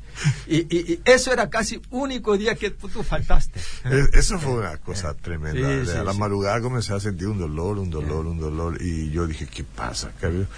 Y, 0.47 0.57
y- 0.75 0.93
y 0.95 1.01
eso 1.05 1.33
era 1.33 1.49
casi 1.49 1.81
único 1.91 2.37
día 2.37 2.55
que 2.57 2.71
tú, 2.71 2.89
tú 2.89 3.03
faltaste. 3.03 3.61
Es- 3.85 4.11
Eso 4.15 4.39
fue 4.39 4.53
una 4.55 4.77
cosa 4.79 5.15
tremenda. 5.15 6.01
A 6.01 6.05
la 6.05 6.13
madrugada 6.13 6.61
comencé 6.61 6.93
a 6.93 7.01
sentir 7.01 7.29
un 7.29 7.39
dolor, 7.39 7.79
un 7.79 7.91
dolor, 7.91 8.27
un 8.27 8.39
dolor. 8.39 8.79
Y 8.83 9.11
yo 9.11 9.27
dije, 9.27 9.47
¿qué 9.47 9.65
pasa? 9.65 10.11
cabrón? 10.21 10.49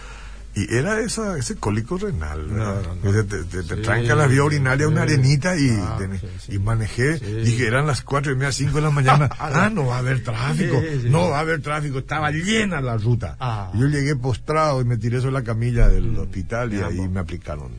Y 0.55 0.75
era 0.75 0.99
esa, 1.01 1.39
ese 1.39 1.55
cólico 1.57 1.97
renal. 1.97 2.47
¿verdad? 2.49 2.83
No, 2.83 2.95
no, 2.95 3.13
no. 3.13 3.25
Te, 3.25 3.45
te, 3.45 3.63
te 3.63 3.77
Sí, 3.77 3.83
tranca 3.83 4.15
la 4.17 4.27
vía 4.27 4.43
urinaria 4.43 4.89
una 4.89 5.07
sí. 5.07 5.13
arenita 5.13 5.57
y, 5.57 5.71
Ah, 5.71 5.99
sí, 6.41 6.55
y 6.55 6.59
manejé. 6.59 7.19
Dije, 7.19 7.67
eran 7.69 7.87
las 7.87 8.03
cuatro 8.03 8.33
y 8.33 8.35
media, 8.35 8.51
cinco 8.51 8.77
de 8.77 8.83
la 8.83 8.91
mañana. 8.91 9.31
ah, 9.39 9.71
no 9.73 9.87
va 9.87 9.97
a 9.97 9.99
haber 10.01 10.25
tráfico. 10.25 10.83
No 11.05 11.31
va 11.31 11.39
a 11.39 11.41
haber 11.41 11.63
tráfico. 11.63 12.01
Estaba 12.01 12.31
llena 12.33 12.81
la 12.81 12.97
ruta. 12.97 13.37
Ah. 13.39 13.71
Yo 13.75 13.87
llegué 13.87 14.17
postrado 14.17 14.81
y 14.81 14.85
me 14.85 14.97
tiré 14.97 15.21
sobre 15.21 15.35
la 15.35 15.45
camilla 15.45 15.89
del 15.89 16.19
hospital 16.19 16.73
y 16.75 16.81
ahí 16.81 17.09
me 17.09 17.21
aplicaron. 17.21 17.71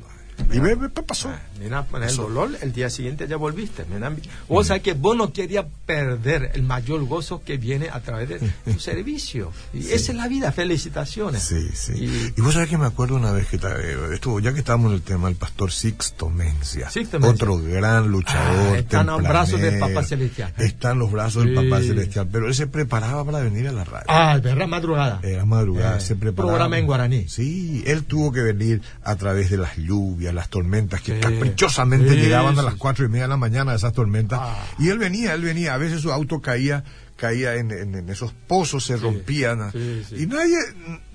Y 0.51 0.59
ve, 0.59 0.75
ve, 0.75 0.89
pasó. 0.89 1.29
Mira, 1.59 1.85
el 2.01 2.15
dolor, 2.15 2.49
el 2.61 2.73
día 2.73 2.89
siguiente 2.89 3.27
ya 3.27 3.37
volviste. 3.37 3.85
Mira, 3.93 4.11
vos 4.49 4.67
sabés 4.67 4.81
que 4.83 4.93
vos 4.93 5.15
no 5.15 5.31
querías 5.31 5.65
perder 5.85 6.51
el 6.55 6.63
mayor 6.63 7.03
gozo 7.05 7.43
que 7.43 7.57
viene 7.57 7.89
a 7.89 7.99
través 8.01 8.29
de 8.29 8.39
tu 8.65 8.79
servicio. 8.79 9.51
Y 9.73 9.79
esa 9.91 10.11
es 10.11 10.15
la 10.15 10.27
vida, 10.27 10.51
felicitaciones. 10.51 11.43
Sí, 11.43 11.69
sí. 11.73 11.93
Y- 11.95 12.33
Y, 12.37 12.41
vos 12.41 12.53
sabés 12.53 12.69
que 12.69 12.77
me 12.77 12.85
acuerdo 12.85 13.15
una 13.15 13.31
vez 13.31 13.47
que 13.47 13.57
eh, 13.57 14.13
estuvo, 14.13 14.39
ya 14.39 14.53
que 14.53 14.59
estábamos 14.59 14.89
en 14.91 14.95
el 14.95 15.01
tema, 15.01 15.27
el 15.29 15.35
pastor 15.35 15.71
Sixto 15.71 16.29
Mencia, 16.29 16.89
Sixto 16.89 17.19
Mencia. 17.19 17.33
otro 17.35 17.57
gran 17.57 18.07
luchador. 18.09 18.75
Ah, 18.75 18.77
está 18.79 19.01
en 19.01 19.07
los 19.07 19.21
brazos 19.23 19.61
del 19.61 19.79
Papa 19.79 20.03
Celestial. 20.03 20.53
Está 20.57 20.91
en 20.91 20.99
los 20.99 21.11
brazos 21.11 21.43
del 21.45 21.55
Sí. 21.57 21.63
Papá 21.69 21.81
Celestial, 21.81 22.27
pero 22.31 22.47
él 22.47 22.55
se 22.55 22.67
preparaba 22.67 23.23
para 23.25 23.39
venir 23.41 23.67
a 23.67 23.71
la 23.71 23.83
radio. 23.83 24.05
Ah, 24.09 24.39
¿verdad? 24.41 24.67
Madrugada. 24.67 25.19
Era 25.23 25.45
madrugada, 25.45 25.97
Eh, 25.97 26.01
se 26.01 26.15
preparaba. 26.15 26.53
programa 26.53 26.77
en 26.79 26.85
guaraní. 26.85 27.27
Sí, 27.27 27.83
él 27.85 28.03
tuvo 28.05 28.31
que 28.31 28.41
venir 28.41 28.81
a 29.03 29.15
través 29.15 29.49
de 29.49 29.57
las 29.57 29.77
lluvias, 29.77 30.30
las 30.33 30.49
tormentas 30.49 31.01
que 31.01 31.15
Sí. 31.15 31.19
caprichosamente 31.21 32.09
Sí, 32.13 32.15
llegaban 32.21 32.57
a 32.57 32.61
las 32.61 32.75
cuatro 32.75 33.05
y 33.05 33.09
media 33.09 33.23
de 33.23 33.29
la 33.29 33.37
mañana 33.37 33.73
esas 33.75 33.93
tormentas. 33.93 34.39
Ah. 34.41 34.65
Y 34.79 34.89
él 34.89 34.97
venía, 34.99 35.33
él 35.33 35.41
venía. 35.43 35.73
A 35.73 35.77
veces 35.77 36.01
su 36.01 36.11
auto 36.11 36.41
caía 36.41 36.83
caía 37.17 37.53
en, 37.55 37.69
en- 37.71 37.93
en 37.93 38.09
esos 38.09 38.33
pozos, 38.47 38.83
se 38.85 38.97
rompían. 38.97 39.71
Y 40.11 40.25
nadie, 40.25 40.55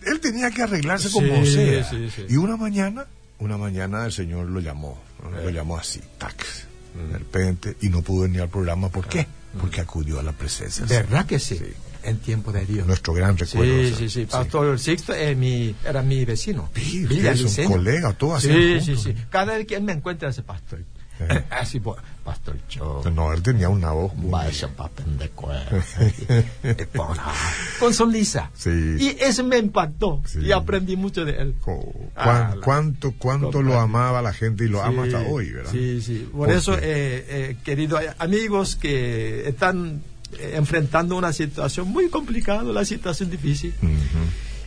él 0.04 0.20
tenía 0.20 0.52
que 0.52 0.62
arreglarse 0.62 1.10
como 1.10 1.44
sea. 1.44 1.90
Y 2.28 2.36
una 2.36 2.56
mañana, 2.56 3.06
una 3.40 3.56
mañana 3.58 4.04
el 4.06 4.12
Señor 4.12 4.46
lo 4.48 4.60
llamó, 4.60 5.02
lo 5.42 5.50
llamó 5.50 5.76
así, 5.76 6.00
tac, 6.18 6.44
Mm. 6.94 7.12
de 7.12 7.18
repente, 7.18 7.76
y 7.82 7.88
no 7.88 8.02
pudo 8.02 8.22
venir 8.22 8.42
al 8.42 8.48
programa. 8.48 8.88
¿Por 8.88 9.08
qué? 9.08 9.26
Porque 9.60 9.80
acudió 9.80 10.20
a 10.20 10.22
la 10.22 10.30
presencia. 10.32 10.86
¿Verdad 10.86 11.26
que 11.26 11.38
sí? 11.40 11.60
En 12.06 12.18
tiempo 12.18 12.52
de 12.52 12.64
Dios. 12.64 12.86
Nuestro 12.86 13.12
gran 13.14 13.36
recuerdo. 13.36 13.64
Sí, 13.64 13.80
o 13.80 13.88
sea, 13.88 13.98
sí, 13.98 14.08
sí. 14.08 14.26
Pastor 14.26 14.78
Sixto 14.78 15.12
es 15.12 15.36
mi, 15.36 15.74
era 15.84 16.02
mi 16.02 16.24
vecino. 16.24 16.70
Sí, 16.74 17.02
ustedes 17.02 17.08
son 17.08 17.16
Villaliceño. 17.18 17.70
colegas, 17.70 18.18
todos 18.18 18.42
Sí, 18.42 18.80
sí, 18.80 18.96
sí. 18.96 19.14
Cada 19.28 19.56
vez 19.56 19.66
que 19.66 19.74
él 19.74 19.82
me 19.82 19.92
encuentra 19.92 20.28
ese 20.28 20.42
pastor. 20.42 20.80
Eh. 21.18 21.44
Así, 21.50 21.80
pues, 21.80 21.98
Pastor 22.24 22.56
Cho. 22.68 23.02
No, 23.14 23.32
él 23.32 23.42
tenía 23.42 23.68
una 23.68 23.90
voz 23.92 24.14
muy... 24.14 24.30
Vaya 24.30 24.68
pa' 24.68 24.88
pendejo. 24.88 25.48
Con 27.80 27.94
sonrisa. 27.94 28.50
Sí. 28.54 28.70
Y 28.98 29.16
eso 29.20 29.44
me 29.44 29.58
impactó. 29.58 30.22
Sí. 30.26 30.40
Y 30.40 30.52
aprendí 30.52 30.96
mucho 30.96 31.24
de 31.24 31.32
él. 31.32 31.54
Ah, 32.16 32.54
cuánto 32.62 33.12
cuánto 33.18 33.62
lo 33.62 33.78
amaba 33.78 34.22
la 34.22 34.32
gente 34.32 34.64
y 34.64 34.68
lo 34.68 34.82
ama 34.82 35.04
Sí, 35.04 35.14
hasta 35.14 35.30
hoy, 35.30 35.52
¿verdad? 35.52 35.72
Sí, 35.72 36.00
sí. 36.00 36.28
Por 36.30 36.46
¿Por 36.46 36.50
eso, 36.50 36.74
eh, 36.76 36.80
eh, 36.82 37.56
queridos 37.64 38.02
amigos 38.18 38.76
que 38.76 39.48
están 39.48 39.96
eh, 39.96 40.00
enfrentando 40.40 41.16
una 41.16 41.32
situación 41.32 41.88
muy 41.88 42.08
complicada, 42.10 42.62
la 42.64 42.84
situación 42.84 43.30
difícil, 43.30 43.74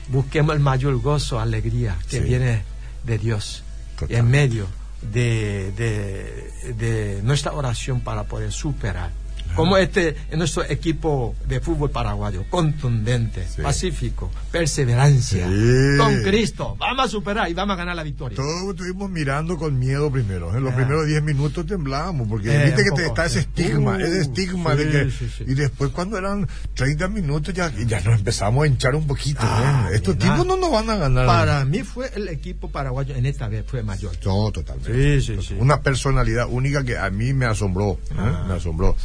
busquemos 0.10 0.56
el 0.56 0.62
mayor 0.62 1.00
gozo, 1.02 1.40
alegría 1.40 1.98
que 2.10 2.18
Sí. 2.18 2.24
viene 2.24 2.64
de 3.06 3.18
Dios 3.18 3.64
Total. 3.98 4.18
en 4.18 4.28
medio 4.30 4.68
de, 5.14 5.72
de- 5.78 6.74
de 6.74 7.22
nuestra 7.24 7.54
oración 7.54 8.02
para 8.02 8.24
poder 8.26 8.52
superar. 8.52 9.12
Como 9.56 9.76
este 9.78 10.16
en 10.32 10.40
nuestro 10.40 10.64
equipo 10.64 11.36
de 11.48 11.60
fútbol 11.60 11.90
paraguayo, 11.92 12.46
contundente, 12.50 13.46
Sí. 13.48 13.62
pacífico, 13.62 14.32
perseverancia, 14.52 15.48
Sí. 15.48 15.98
con 15.98 16.22
Cristo. 16.24 16.76
Vamos 16.80 17.06
a 17.06 17.10
superar 17.10 17.50
y 17.50 17.54
vamos 17.54 17.74
a 17.74 17.78
ganar 17.78 17.96
la 17.96 18.04
victoria. 18.04 18.36
Todos 18.38 18.70
estuvimos 18.72 19.10
mirando 19.10 19.58
con 19.58 19.78
miedo 19.78 20.10
primero. 20.12 20.56
En 20.56 20.64
los 20.64 20.72
Ah. 20.74 20.76
primeros 20.78 21.08
10 21.08 21.22
minutos 21.24 21.66
temblábamos, 21.66 22.28
porque 22.28 22.50
Eh, 22.50 22.66
viste 22.68 22.84
que 22.84 22.92
te, 22.92 23.06
está 23.08 23.26
ese 23.26 23.40
estigma, 23.40 23.98
Uh, 23.98 24.00
ese 24.02 24.22
estigma 24.22 24.72
sí, 24.76 24.78
de 24.84 24.92
que... 24.92 25.12
Y 25.52 25.56
después 25.56 25.92
cuando 25.92 26.18
eran 26.18 26.48
30 26.76 27.08
minutos 27.08 27.54
ya, 27.54 27.72
ya 27.86 28.00
nos 28.02 28.20
empezamos 28.20 28.64
a 28.64 28.68
hinchar 28.68 28.96
un 28.96 29.08
poquito. 29.08 29.40
Ah, 29.44 29.90
¿eh? 29.92 29.96
Estos 29.96 30.18
tipos 30.18 30.46
no 30.46 30.56
nos 30.58 30.72
van 30.72 30.90
a 30.90 30.96
ganar. 30.96 31.26
Para 31.26 31.66
mí 31.66 31.84
fue 31.84 32.10
el 32.16 32.28
equipo 32.30 32.70
paraguayo 32.72 33.16
en 33.16 33.26
esta 33.26 33.48
vez 33.48 33.66
fue 33.68 33.84
mayor. 33.84 34.14
No, 34.26 34.52
totalmente. 34.52 35.20
Una 35.60 35.82
personalidad 35.82 36.48
única 36.50 36.84
que 36.84 36.98
a 36.98 37.10
mí 37.10 37.34
me 37.34 37.46
asombró. 37.46 38.00
¿eh? 38.12 38.16
Ah, 38.18 38.46
me 38.48 38.54
asombró. 38.56 38.96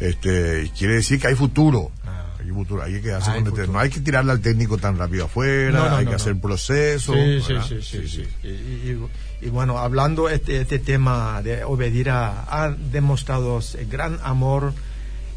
Este, 0.00 0.70
quiere 0.76 0.94
decir 0.94 1.20
que 1.20 1.28
hay 1.28 1.34
futuro. 1.34 1.90
Ah. 2.04 2.26
Hay 2.40 2.48
futuro. 2.50 2.82
Hay 2.82 2.92
que 2.94 3.02
quedarse 3.02 3.30
Hay 3.30 3.44
con. 3.44 3.72
No 3.72 3.78
hay 3.78 3.90
que 3.90 4.00
tirarle 4.00 4.32
al 4.32 4.40
técnico 4.40 4.78
tan 4.78 4.96
rápido 4.96 5.26
afuera. 5.26 5.70
No, 5.78 5.90
no, 5.90 5.96
hay 5.96 6.04
no, 6.04 6.10
que 6.10 6.16
hacer 6.16 6.36
proceso. 6.40 7.12
Sí, 7.14 7.40
sí, 7.82 8.06
sí. 8.08 8.28
Y, 8.42 8.48
y- 8.48 9.08
y 9.42 9.48
bueno, 9.48 9.78
hablando 9.78 10.28
este 10.28 10.60
este 10.60 10.78
tema 10.78 11.40
de 11.42 11.64
Obedira, 11.64 12.44
ha 12.48 12.68
demostrado 12.70 13.58
eh, 13.60 13.86
gran 13.90 14.18
amor 14.22 14.74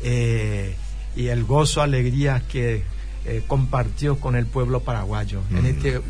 eh, 0.01 0.75
y 1.15 1.27
el 1.27 1.43
gozo, 1.45 1.81
alegría 1.81 2.43
que 2.49 2.83
eh, 3.25 3.43
compartió 3.47 4.19
con 4.19 4.35
el 4.35 4.45
pueblo 4.45 4.81
paraguayo 4.81 5.41
en 5.51 5.65
estos 5.67 6.01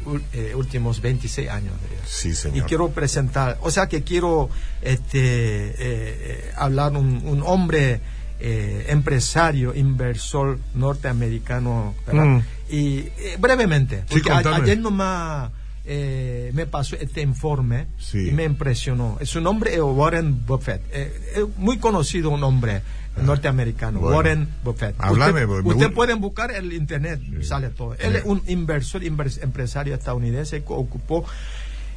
últimos 0.56 1.02
26 1.02 1.50
años. 1.50 1.74
Sí, 2.06 2.34
señor. 2.34 2.58
Y 2.58 2.62
quiero 2.62 2.90
presentar, 2.90 3.60
o 3.62 3.70
sea 3.70 3.88
que 3.88 4.02
quiero 4.04 4.50
este, 4.82 5.20
eh, 5.20 5.76
eh, 5.78 6.52
hablar 6.56 6.94
un, 6.98 7.22
un 7.26 7.44
hombre 7.46 8.02
eh, 8.40 8.86
empresario, 8.90 9.74
inversor 9.76 10.60
norteamericano. 10.76 11.94
Mm. 12.12 12.40
Y 12.70 12.98
eh, 13.00 13.38
brevemente, 13.40 14.04
Sí, 14.10 14.22
a- 14.30 14.38
ayer 14.56 14.78
nomás 14.80 15.52
eh, 15.86 16.52
me 16.54 16.66
pasó 16.66 16.96
este 16.96 17.22
informe 17.22 17.88
Sí. 17.98 18.30
y 18.30 18.32
me 18.32 18.44
impresionó. 18.46 19.18
Su 19.24 19.42
nombre 19.42 19.74
es 19.74 19.82
Warren 19.82 20.46
Buffett, 20.46 20.82
eh, 20.92 21.34
es 21.36 21.44
muy 21.58 21.78
conocido 21.78 22.30
un 22.30 22.44
hombre 22.44 22.82
norteamericano, 23.22 23.98
Ah, 24.00 24.02
Bueno. 24.02 24.16
Warren 24.18 24.50
Buffett. 24.64 24.96
Háblame, 24.98 25.46
Usted- 25.46 25.64
me 25.76 25.86
gu- 25.88 25.94
pueden 25.94 26.20
buscar 26.22 26.52
el 26.52 26.72
internet, 26.74 27.20
sale 27.44 27.70
todo. 27.70 27.96
Él 28.00 28.16
es 28.16 28.24
un 28.26 28.42
inversor, 28.48 29.04
invers- 29.04 29.42
empresario 29.44 29.94
estadounidense 29.94 30.62
que 30.64 30.74
ocupó 30.74 31.26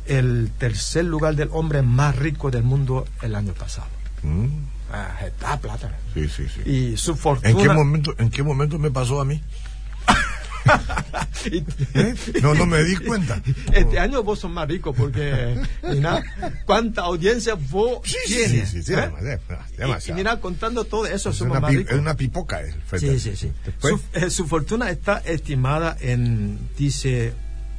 el 0.06 0.50
tercer 0.58 1.04
lugar 1.04 1.34
del 1.36 1.48
hombre 1.52 1.82
más 1.82 2.16
rico 2.16 2.50
del 2.50 2.62
mundo 2.64 3.06
el 3.22 3.34
año 3.34 3.52
pasado. 3.54 3.86
Mm, 4.22 4.46
Ah, 4.92 5.16
está 5.26 5.58
plata. 5.60 5.96
Sí, 6.14 6.28
sí, 6.28 6.46
sí. 6.48 6.70
Y 6.70 6.96
su 6.96 7.16
fortuna. 7.16 7.50
¿En 7.50 7.56
qué 7.58 7.68
momento, 7.68 8.14
en 8.18 8.30
qué 8.30 8.42
momento 8.42 8.78
me 8.78 8.90
pasó 8.90 9.20
a 9.20 9.24
mí? 9.24 9.42
¿Eh? 11.94 12.14
No, 12.42 12.54
no 12.54 12.66
me 12.66 12.82
di 12.82 12.96
cuenta. 12.96 13.40
Este 13.72 13.98
año 14.00 14.22
vos 14.24 14.40
sos 14.40 14.50
más 14.50 14.66
rico 14.68 14.92
porque 14.92 15.56
mira 15.88 16.22
cuánta 16.64 17.02
audiencia 17.02 17.54
vos 17.54 18.00
Sí, 18.04 18.16
sí, 18.26 18.34
tienes. 18.34 18.68
sí, 18.70 18.82
sí, 18.82 18.82
sí, 18.82 18.92
¿eh? 18.94 19.38
demasiado, 19.78 20.18
Y- 20.18 20.22
mira, 20.22 20.40
contando 20.40 20.84
todo 20.84 21.06
eso, 21.06 21.30
es, 21.30 21.36
somos 21.36 21.52
una 21.52 21.60
más 21.60 21.70
pi- 21.70 21.76
ricos. 21.78 21.92
es 21.92 21.98
una 22.00 22.14
pipoca. 22.16 22.62
eh, 22.62 22.74
Sí, 22.98 23.18
sí, 23.20 23.36
sí. 23.36 23.52
Después, 23.64 23.94
Su, 24.12 24.18
eh, 24.18 24.30
su 24.30 24.46
fortuna 24.48 24.90
está 24.90 25.18
estimada 25.18 25.96
en, 26.00 26.58
dice, 26.76 27.32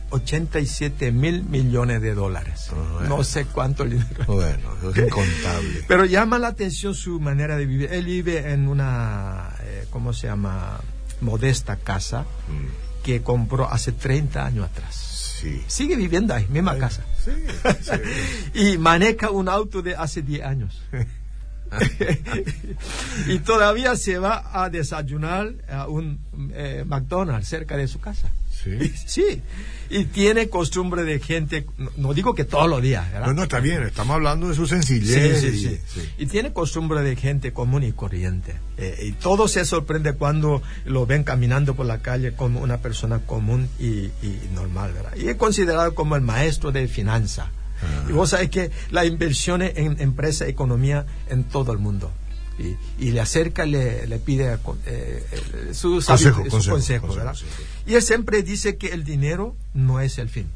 87 0.09 1.11
mil 1.11 1.43
millones 1.43 2.01
de 2.01 2.13
dólares. 2.13 2.67
Ah, 2.71 2.75
bueno. 2.93 3.17
No 3.17 3.23
sé 3.23 3.45
cuánto 3.45 3.83
dinero. 3.85 4.25
bueno, 4.27 4.69
es 4.91 4.97
incontable. 5.07 5.83
Pero 5.87 6.05
llama 6.05 6.39
la 6.39 6.47
atención 6.49 6.93
su 6.95 7.19
manera 7.19 7.57
de 7.57 7.65
vivir. 7.65 7.91
Él 7.91 8.05
vive 8.05 8.51
en 8.51 8.67
una, 8.67 9.49
eh, 9.63 9.85
¿cómo 9.89 10.13
se 10.13 10.27
llama? 10.27 10.79
Modesta 11.19 11.77
casa 11.77 12.25
Mm, 12.47 13.03
que 13.03 13.23
compró 13.23 13.67
hace 13.71 13.91
30 13.91 14.45
años 14.45 14.65
atrás. 14.65 14.95
Sí. 15.41 15.63
Sigue 15.67 15.95
viviendo 15.95 16.33
ahí, 16.33 16.45
misma 16.47 16.77
casa. 16.77 17.03
y 18.53 18.77
maneja 18.77 19.31
un 19.31 19.49
auto 19.49 19.81
de 19.81 19.95
hace 19.95 20.21
10 20.21 20.43
años. 20.43 20.81
y 23.27 23.39
todavía 23.39 23.95
se 23.95 24.19
va 24.19 24.49
a 24.53 24.69
desayunar 24.69 25.53
a 25.69 25.87
un 25.87 26.19
eh, 26.53 26.83
McDonald's 26.85 27.47
cerca 27.47 27.77
de 27.77 27.87
su 27.87 27.99
casa. 27.99 28.29
Sí. 28.63 28.93
Sí. 29.07 29.41
Y 29.89 30.05
tiene 30.05 30.49
costumbre 30.49 31.03
de 31.03 31.19
gente, 31.19 31.65
no, 31.77 31.89
no 31.95 32.13
digo 32.13 32.35
que 32.35 32.43
todos 32.43 32.69
los 32.69 32.81
días, 32.81 33.09
¿verdad? 33.11 33.27
No, 33.27 33.33
no, 33.33 33.43
está 33.43 33.61
bien, 33.61 33.83
estamos 33.83 34.15
hablando 34.15 34.49
de 34.49 34.55
su 34.55 34.67
sencillez. 34.67 35.39
Sí, 35.39 35.57
sí, 35.57 35.79
y-. 36.17 36.23
Y 36.23 36.25
tiene 36.25 36.51
costumbre 36.51 37.01
de 37.01 37.15
gente 37.15 37.53
común 37.53 37.83
y 37.83 37.93
corriente. 37.93 38.55
Eh, 38.77 39.05
y 39.07 39.11
todo 39.13 39.47
se 39.47 39.63
sorprende 39.63 40.13
cuando 40.13 40.61
lo 40.85 41.05
ven 41.05 41.23
caminando 41.23 41.73
por 41.73 41.85
la 41.85 41.99
calle 41.99 42.33
como 42.33 42.59
una 42.59 42.79
persona 42.79 43.19
común 43.19 43.69
y, 43.79 44.11
y 44.21 44.49
normal, 44.53 44.91
¿verdad? 44.93 45.15
Y 45.15 45.29
es 45.29 45.37
considerado 45.37 45.95
como 45.95 46.15
el 46.15 46.21
maestro 46.21 46.73
de 46.73 46.87
finanzas. 46.89 47.47
Ah. 47.81 48.07
Y 48.09 48.11
vos 48.11 48.31
sabés 48.31 48.49
que 48.49 48.71
la 48.91 49.05
inversión 49.05 49.61
en 49.61 50.01
empresa, 50.01 50.47
economía 50.47 51.05
en 51.29 51.45
todo 51.45 51.71
el 51.71 51.77
mundo. 51.77 52.11
Y, 52.59 52.75
y 52.97 53.11
le 53.11 53.19
acerca, 53.21 53.65
le, 53.65 54.07
le 54.07 54.17
pide 54.19 54.51
eh, 54.53 54.57
eh, 54.87 55.69
su, 55.73 56.01
Consejo, 56.03 56.41
sabi- 56.41 56.49
su 56.49 56.49
consejo, 56.51 56.51
consejo, 56.51 56.71
consejo, 57.07 57.07
¿verdad? 57.15 57.33
sí, 57.35 57.45
sí. 57.55 57.63
Y 57.91 57.93
él 57.95 58.01
siempre 58.01 58.41
dice 58.41 58.77
que 58.77 58.87
el 58.87 59.03
dinero 59.03 59.55
no 59.75 59.99
es 59.99 60.17
el 60.17 60.27
fin. 60.29 60.47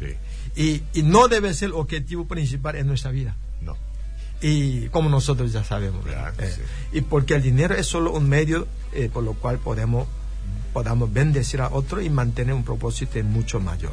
Sí. 0.00 0.14
Y, 0.56 0.82
y 0.98 1.02
no 1.02 1.28
debe 1.28 1.54
ser 1.54 1.66
el 1.68 1.74
objetivo 1.74 2.26
principal 2.26 2.74
en 2.76 2.86
nuestra 2.88 3.10
vida 3.12 3.36
No. 3.62 3.76
y 4.40 4.88
como 4.88 5.08
nosotros 5.10 5.52
ya 5.52 5.62
sabemos 5.62 6.04
Eh, 6.38 6.52
sí. 6.56 6.98
y 6.98 7.00
porque 7.02 7.34
el 7.34 7.42
dinero 7.42 7.74
es 7.74 7.86
solo 7.86 8.12
un 8.12 8.28
medio 8.28 8.66
eh, 8.92 9.08
por 9.12 9.22
lo 9.22 9.34
cual 9.34 9.58
podemos 9.58 10.08
podamos 10.72 11.12
bendecir 11.12 11.60
a 11.60 11.68
otro 11.68 12.00
y 12.00 12.10
mantener 12.10 12.54
un 12.54 12.64
propósito 12.64 13.22
mucho 13.24 13.60
mayor 13.60 13.92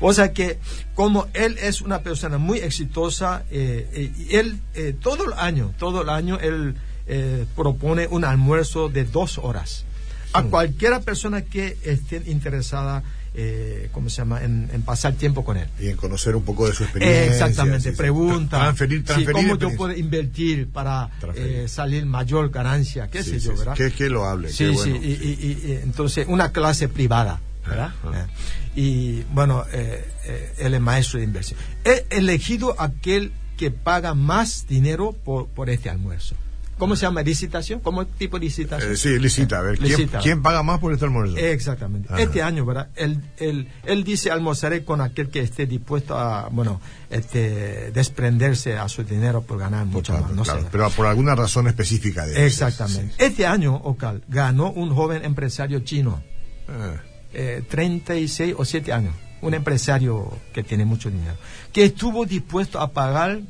o 0.00 0.12
sea 0.12 0.32
que 0.32 0.58
como 0.94 1.26
él 1.34 1.56
es 1.60 1.80
una 1.82 2.00
persona 2.00 2.38
muy 2.38 2.58
exitosa 2.58 3.44
eh, 3.50 3.88
eh, 3.92 4.12
y 4.30 4.36
él 4.36 4.58
eh, 4.74 4.94
todo 5.00 5.24
el 5.26 5.32
año 5.38 5.72
todo 5.78 6.02
el 6.02 6.08
año 6.08 6.38
él 6.40 6.74
eh, 7.06 7.44
propone 7.56 8.06
un 8.08 8.24
almuerzo 8.24 8.88
de 8.88 9.04
dos 9.04 9.38
horas 9.38 9.84
a 10.32 10.42
cualquiera 10.44 11.00
persona 11.00 11.42
que 11.42 11.76
esté 11.84 12.22
interesada 12.26 13.02
eh, 13.34 13.88
¿cómo 13.92 14.10
se 14.10 14.18
llama? 14.18 14.42
En, 14.44 14.68
en 14.74 14.82
pasar 14.82 15.14
tiempo 15.14 15.42
con 15.42 15.56
él 15.56 15.66
Y 15.80 15.88
en 15.88 15.96
conocer 15.96 16.36
un 16.36 16.42
poco 16.44 16.66
de 16.66 16.74
su 16.74 16.82
experiencia. 16.84 17.32
Exactamente, 17.32 17.90
sí, 17.92 17.96
pregunta. 17.96 18.58
Transferir, 18.58 18.98
sí, 18.98 19.04
transferir. 19.04 19.32
¿Cómo 19.32 19.56
yo 19.58 19.74
puedo 19.74 19.96
invertir 19.96 20.68
para 20.68 21.08
eh, 21.34 21.64
salir 21.66 22.04
mayor 22.04 22.50
ganancia? 22.50 23.08
¿Qué 23.08 23.22
Sí, 23.24 23.30
sé 23.30 23.40
yo, 23.40 23.56
verdad? 23.56 23.74
Que, 23.74 23.90
que 23.90 24.10
lo 24.10 24.26
hable. 24.26 24.50
Sí, 24.50 24.64
qué 24.66 24.70
bueno. 24.72 24.96
sí, 25.00 25.00
y, 25.02 25.12
y- 25.12 25.46
y- 25.66 25.66
y 25.72 25.72
entonces 25.82 26.26
una 26.28 26.52
clase 26.52 26.88
privada, 26.90 27.40
¿verdad? 27.66 27.94
Eh, 28.12 28.26
y 28.74 29.22
bueno, 29.32 29.64
eh, 29.72 30.04
eh, 30.24 30.54
él 30.58 30.74
es 30.74 30.80
maestro 30.80 31.18
de 31.18 31.24
inversión. 31.24 31.58
He 31.84 32.06
elegido 32.10 32.74
aquel 32.80 33.32
que 33.56 33.70
paga 33.70 34.14
más 34.14 34.66
dinero 34.68 35.12
por, 35.24 35.46
por 35.48 35.70
este 35.70 35.90
almuerzo. 35.90 36.34
¿Cómo 36.78 36.96
se 36.96 37.02
llama? 37.02 37.22
¿Licitación? 37.22 37.78
¿Cómo 37.78 38.06
tipo 38.06 38.38
de 38.40 38.46
licitación? 38.46 38.92
Eh, 38.92 38.96
sí, 38.96 39.16
licita. 39.20 39.58
A 39.58 39.62
ver, 39.62 39.78
¿quién, 39.78 39.90
Licita. 39.90 40.18
quién 40.18 40.42
paga 40.42 40.64
más 40.64 40.80
por 40.80 40.92
este 40.92 41.04
almuerzo? 41.04 41.36
Exactamente. 41.36 42.08
Ajá. 42.12 42.20
Este 42.22 42.42
año, 42.42 42.64
¿verdad? 42.64 42.88
Él, 42.96 43.20
él, 43.36 43.68
él 43.84 44.02
dice 44.02 44.32
almorzaré 44.32 44.84
con 44.84 45.00
aquel 45.00 45.28
que 45.28 45.40
esté 45.40 45.66
dispuesto 45.66 46.16
a, 46.18 46.48
bueno, 46.48 46.80
este, 47.10 47.92
desprenderse 47.92 48.78
a 48.78 48.88
su 48.88 49.04
dinero 49.04 49.42
por 49.42 49.58
ganar 49.58 49.86
mucho 49.86 50.12
Claro, 50.12 50.26
más. 50.28 50.34
No 50.34 50.42
claro, 50.42 50.60
sé. 50.62 50.68
pero 50.72 50.90
por 50.90 51.06
alguna 51.06 51.36
razón 51.36 51.68
específica 51.68 52.26
de 52.26 52.32
eso. 52.32 52.66
Exactamente. 52.66 53.14
Este 53.24 53.46
año, 53.46 53.76
Ocal, 53.76 54.24
ganó 54.26 54.72
un 54.72 54.92
joven 54.92 55.24
empresario 55.24 55.80
chino, 55.80 56.20
Ah, 56.68 56.94
eh, 57.34 57.62
36 57.68 58.54
o 58.56 58.64
7 58.64 58.92
años, 58.92 59.14
un 59.40 59.54
empresario 59.54 60.30
que 60.52 60.62
tiene 60.62 60.84
mucho 60.84 61.10
dinero, 61.10 61.36
que 61.72 61.84
estuvo 61.84 62.24
dispuesto 62.26 62.80
a 62.80 62.88
pagar 62.92 63.40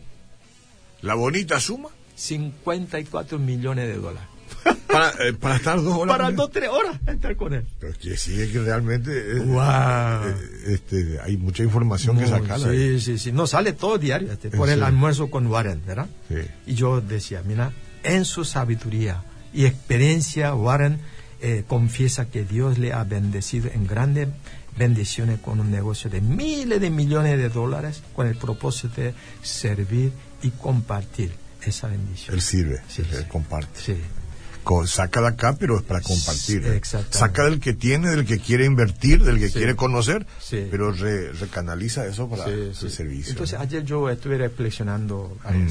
la 1.02 1.14
bonita 1.14 1.58
suma 1.60 1.88
54 2.16 3.38
millones 3.38 3.88
de 3.88 3.94
dólares. 3.94 4.28
para, 4.86 5.10
eh, 5.26 5.32
para 5.32 5.56
estar 5.56 5.82
dos 5.82 5.96
horas. 5.96 6.16
Para 6.16 6.30
dos, 6.30 6.50
tres 6.50 6.68
horas 6.68 7.00
estar 7.06 7.34
con 7.36 7.54
él. 7.54 7.66
Pero 7.80 7.94
que 7.98 8.16
sí, 8.16 8.40
es 8.40 8.50
que 8.50 8.60
realmente 8.60 9.10
eh, 9.10 9.40
Wow. 9.40 10.28
eh, 10.28 10.34
este, 10.66 11.18
hay 11.20 11.36
mucha 11.36 11.62
información 11.64 12.18
que 12.18 12.26
sacar. 12.26 12.60
sí, 12.60 12.68
ahí. 12.68 13.00
sí, 13.00 13.18
sí. 13.18 13.32
No 13.32 13.46
sale 13.46 13.72
todo 13.72 13.98
diario, 13.98 14.30
este, 14.30 14.48
¿En 14.48 14.54
por 14.54 14.68
el 14.68 14.82
almuerzo 14.82 15.30
con 15.30 15.46
Warren, 15.46 15.82
¿verdad? 15.86 16.06
Sí. 16.28 16.36
Y 16.66 16.74
yo 16.74 17.00
decía, 17.00 17.42
mira, 17.44 17.72
en 18.04 18.24
su 18.24 18.44
sabiduría 18.44 19.24
y 19.52 19.64
experiencia, 19.64 20.54
Warren 20.54 21.00
eh, 21.42 21.64
confiesa 21.66 22.26
que 22.30 22.44
Dios 22.44 22.78
le 22.78 22.92
ha 22.92 23.04
bendecido 23.04 23.68
en 23.74 23.86
grandes 23.86 24.28
bendiciones 24.78 25.38
con 25.40 25.60
un 25.60 25.70
negocio 25.70 26.08
de 26.08 26.20
miles 26.22 26.80
de 26.80 26.88
millones 26.90 27.36
de 27.36 27.48
dólares 27.50 28.02
con 28.14 28.26
el 28.26 28.36
propósito 28.36 29.00
de 29.02 29.12
servir 29.42 30.12
y 30.42 30.50
compartir 30.50 31.32
esa 31.66 31.88
bendición. 31.88 32.34
Él 32.34 32.40
sirve, 32.42 32.80
Sí, 32.88 33.02
él 33.02 33.18
sí. 33.18 33.24
comparte. 33.28 33.78
Sí, 33.80 33.96
Saca 34.86 35.20
de 35.20 35.26
acá, 35.26 35.56
pero 35.58 35.76
es 35.76 35.82
para 35.82 36.00
compartir. 36.00 36.64
¿eh? 36.64 36.80
Saca 37.10 37.44
del 37.44 37.58
que 37.58 37.72
tiene, 37.74 38.10
del 38.10 38.24
que 38.24 38.38
quiere 38.38 38.64
invertir, 38.64 39.24
del 39.24 39.40
que 39.40 39.50
quiere 39.50 39.74
conocer, 39.74 40.24
Sí. 40.40 40.68
pero 40.70 40.92
re- 40.92 41.32
recanaliza 41.32 42.06
eso 42.06 42.28
para 42.30 42.44
el 42.46 42.72
servicio. 42.74 43.32
Entonces, 43.32 43.58
¿no? 43.58 43.64
ayer 43.64 43.84
yo 43.84 44.08
estuve 44.08 44.38
reflexionando, 44.38 45.36
Mm. 45.50 45.66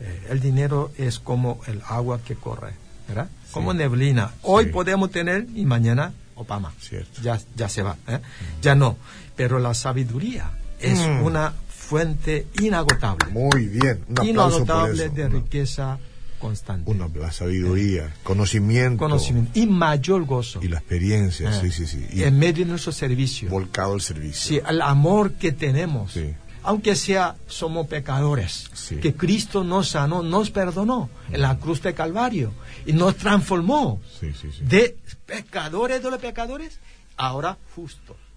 eh, 0.00 0.20
el 0.30 0.40
dinero 0.40 0.90
es 0.98 1.20
como 1.20 1.60
el 1.68 1.80
agua 1.88 2.20
que 2.24 2.34
corre, 2.34 2.72
¿verdad? 3.06 3.28
Como 3.52 3.74
neblina. 3.74 4.32
Hoy 4.42 4.66
podemos 4.66 5.10
tener 5.10 5.46
y 5.54 5.64
mañana 5.64 6.12
Obama. 6.34 6.72
Cierto. 6.80 7.20
Ya, 7.22 7.38
ya 7.54 7.68
se 7.68 7.82
va, 7.82 7.96
¿eh? 8.08 8.18
ya 8.60 8.74
no. 8.74 8.96
Pero 9.36 9.58
la 9.58 9.74
sabiduría 9.74 10.50
es 10.80 10.98
Mm. 10.98 11.22
una 11.22 11.52
fuente 11.68 12.46
inagotable. 12.60 13.30
Muy 13.30 13.66
bien, 13.66 14.00
un 14.08 14.26
inagotable 14.26 15.08
de 15.10 15.26
Una- 15.26 15.34
riqueza 15.38 15.98
constante. 16.38 16.90
una- 16.90 17.08
la 17.14 17.30
sabiduría, 17.30 18.12
conocimiento, 18.24 18.98
conocimiento 18.98 19.50
y 19.54 19.66
mayor 19.66 20.24
gozo. 20.24 20.60
y 20.62 20.68
la 20.68 20.78
experiencia, 20.78 21.50
Eh, 21.50 21.60
sí, 21.60 21.70
sí, 21.70 21.86
sí. 21.86 22.06
Y 22.12 22.22
en 22.24 22.38
medio 22.38 22.64
de 22.64 22.70
nuestro 22.70 22.92
servicio. 22.92 23.48
volcado 23.50 23.92
al 23.94 24.00
servicio. 24.00 24.48
Sí, 24.56 24.60
el 24.68 24.80
amor 24.80 25.34
que 25.34 25.52
tenemos. 25.52 26.12
Sí. 26.12 26.34
Aunque 26.64 26.94
sea 26.96 27.36
somos 27.48 27.86
pecadores, 27.88 28.70
Sí. 28.74 28.96
que 28.96 29.14
Cristo 29.14 29.64
nos 29.64 29.88
sanó, 29.90 30.22
nos 30.22 30.50
perdonó 30.50 31.10
en 31.30 31.40
la 31.42 31.58
cruz 31.58 31.82
de 31.82 31.92
Calvario 31.94 32.52
y 32.86 32.92
nos 32.92 33.16
transformó 33.16 34.00
Sí, 34.20 34.32
sí, 34.32 34.48
sí. 34.52 34.64
de 34.64 34.96
pecadores 35.26 36.02
de 36.02 36.10
los 36.10 36.20
pecadores, 36.20 36.78
ahora 37.16 37.58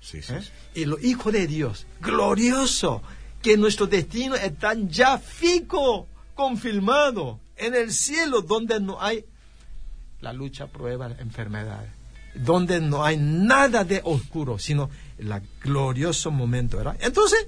sí, 0.02 0.20
¿eh? 0.30 0.42
Y 0.74 0.86
los 0.86 1.04
hijos 1.04 1.34
de 1.34 1.46
Dios, 1.48 1.86
glorioso, 2.02 3.02
que 3.42 3.58
nuestro 3.58 3.86
destino 3.88 4.36
está 4.36 4.74
ya 4.74 5.18
fijo, 5.20 6.08
confirmado 6.34 7.40
en 7.58 7.76
el 7.76 7.92
cielo, 7.92 8.42
donde 8.42 8.80
no 8.80 9.02
hay 9.02 9.24
la 10.22 10.34
lucha, 10.34 10.68
prueba, 10.68 11.12
enfermedades, 11.20 11.90
donde 12.34 12.82
no 12.82 13.04
hay 13.06 13.18
nada 13.18 13.84
de 13.84 14.02
oscuro, 14.04 14.58
sino 14.58 14.90
el 15.18 15.32
glorioso 15.62 16.32
momento, 16.32 16.78
¿verdad? 16.78 16.98
Entonces, 17.02 17.48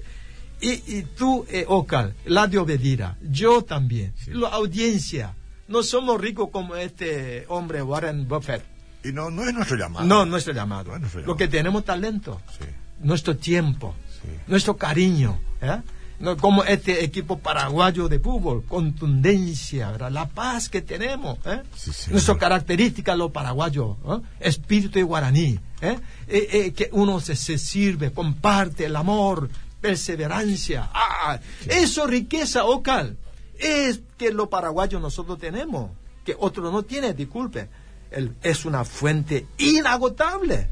y, 0.60 0.70
y 0.98 1.02
tú, 1.16 1.44
eh, 1.48 1.64
Ocal, 1.68 2.14
la 2.24 2.46
de 2.46 2.58
Obedira, 2.58 3.16
yo 3.30 3.62
también, 3.62 4.12
la 4.28 4.48
audiencia, 4.48 5.34
no 5.68 5.82
somos 5.82 6.20
ricos 6.20 6.48
como 6.50 6.76
este 6.76 7.44
hombre 7.48 7.82
Warren 7.82 8.26
Buffett. 8.28 8.64
Y 9.04 9.12
no, 9.12 9.30
no 9.30 9.44
es 9.46 9.54
nuestro 9.54 9.76
llamado. 9.76 10.04
No, 10.06 10.24
nuestro 10.26 10.52
llamado. 10.52 10.90
No 10.90 10.94
es 10.96 11.00
nuestro 11.00 11.20
Lo 11.20 11.26
llamado. 11.26 11.36
que 11.36 11.48
tenemos 11.48 11.84
talento, 11.84 12.40
Sí. 12.58 12.64
nuestro 13.00 13.36
tiempo, 13.36 13.94
Sí. 14.20 14.28
nuestro 14.48 14.76
cariño, 14.76 15.38
¿eh? 15.60 15.80
No, 16.20 16.36
como 16.36 16.64
este 16.64 17.04
equipo 17.04 17.38
paraguayo 17.38 18.08
de 18.08 18.18
fútbol, 18.18 18.64
contundencia, 19.12 19.92
¿verdad? 19.92 20.10
la 20.10 20.26
paz 20.28 20.68
que 20.68 20.82
tenemos, 20.82 21.38
¿eh? 21.46 21.62
Sí, 21.76 21.92
nuestra 22.10 22.36
característica 22.36 23.14
los 23.14 23.30
paraguayos, 23.30 23.96
¿eh? 24.04 24.18
espíritu 24.40 24.98
de 24.98 25.04
guaraní, 25.04 25.60
eh, 25.80 26.72
que 26.74 26.88
uno 26.90 27.20
se, 27.20 27.36
se 27.36 27.56
sirve, 27.56 28.10
comparte 28.12 28.86
el 28.86 28.96
amor, 28.96 29.48
perseverancia, 29.80 30.88
¡Ah! 30.92 31.38
eso 31.68 32.06
riqueza 32.06 32.64
ocal, 32.64 33.16
es 33.58 34.00
que 34.16 34.32
los 34.32 34.48
paraguayos 34.48 35.00
nosotros 35.00 35.38
tenemos, 35.38 35.90
que 36.24 36.36
otro 36.38 36.70
no 36.70 36.82
tiene, 36.84 37.14
disculpe, 37.14 37.68
El- 38.10 38.34
es 38.42 38.64
una 38.64 38.84
fuente 38.84 39.46
inagotable 39.58 40.68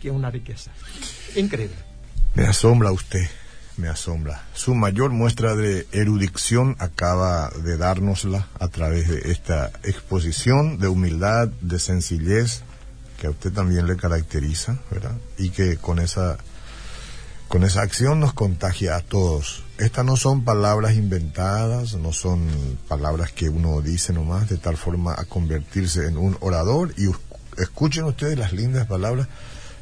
que 0.00 0.10
una 0.10 0.30
riqueza, 0.30 0.70
increíble. 1.34 1.76
Me 2.34 2.44
asombra 2.44 2.92
usted, 2.92 3.26
me 3.76 3.88
asombra. 3.88 4.44
Su 4.54 4.74
mayor 4.74 5.10
muestra 5.10 5.54
de 5.56 5.86
erudición 5.92 6.76
acaba 6.78 7.50
de 7.50 7.76
dárnosla 7.76 8.46
a 8.60 8.68
través 8.68 9.08
de 9.08 9.32
esta 9.32 9.70
exposición 9.82 10.78
de 10.78 10.88
humildad, 10.88 11.48
de 11.60 11.78
sencillez, 11.78 12.62
que 13.20 13.26
a 13.26 13.30
usted 13.30 13.52
también 13.52 13.86
le 13.86 13.96
caracteriza, 13.96 14.78
¿verdad? 14.90 15.16
Y 15.38 15.50
que 15.50 15.78
con 15.78 15.98
esa, 15.98 16.36
con 17.48 17.62
esa 17.64 17.82
acción 17.82 18.20
nos 18.20 18.32
contagia 18.32 18.96
a 18.96 19.02
todos. 19.02 19.62
Estas 19.78 20.04
no 20.04 20.16
son 20.16 20.44
palabras 20.44 20.94
inventadas, 20.94 21.94
no 21.94 22.12
son 22.12 22.48
palabras 22.88 23.30
que 23.32 23.48
uno 23.48 23.80
dice 23.82 24.12
nomás 24.12 24.48
de 24.48 24.56
tal 24.56 24.76
forma 24.76 25.14
a 25.16 25.24
convertirse 25.24 26.06
en 26.06 26.16
un 26.16 26.36
orador. 26.40 26.92
Y 26.96 27.08
escuchen 27.60 28.04
ustedes 28.04 28.38
las 28.38 28.52
lindas 28.52 28.86
palabras 28.86 29.28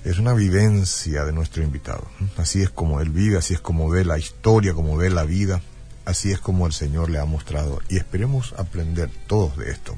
Es 0.04 0.18
una 0.18 0.34
vivencia 0.34 1.24
de 1.24 1.32
nuestro 1.32 1.62
invitado. 1.62 2.06
Así 2.36 2.60
es 2.60 2.68
como 2.68 3.00
él 3.00 3.08
vive, 3.08 3.38
así 3.38 3.54
es 3.54 3.60
como 3.60 3.88
ve 3.88 4.04
la 4.04 4.18
historia, 4.18 4.74
como 4.74 4.98
ve 4.98 5.08
la 5.08 5.24
vida, 5.24 5.62
así 6.04 6.30
es 6.30 6.40
como 6.40 6.66
el 6.66 6.74
Señor 6.74 7.08
le 7.08 7.18
ha 7.18 7.24
mostrado. 7.24 7.80
Y 7.88 7.96
esperemos 7.96 8.54
aprender 8.58 9.10
todos 9.26 9.56
de 9.56 9.70
esto. 9.70 9.96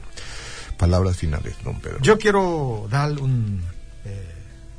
Palabras 0.78 1.16
finales, 1.16 1.56
don 1.64 1.80
Pedro. 1.80 1.98
Yo 2.02 2.18
quiero 2.18 2.86
dar 2.88 3.10
un, 3.18 3.64
eh, 4.04 4.35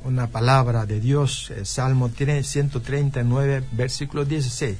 una 0.08 0.28
palabra 0.28 0.86
de 0.86 1.00
Dios, 1.00 1.50
eh, 1.50 1.64
Salmo 1.64 2.08
139, 2.08 3.64
versículo 3.72 4.24
16. 4.24 4.76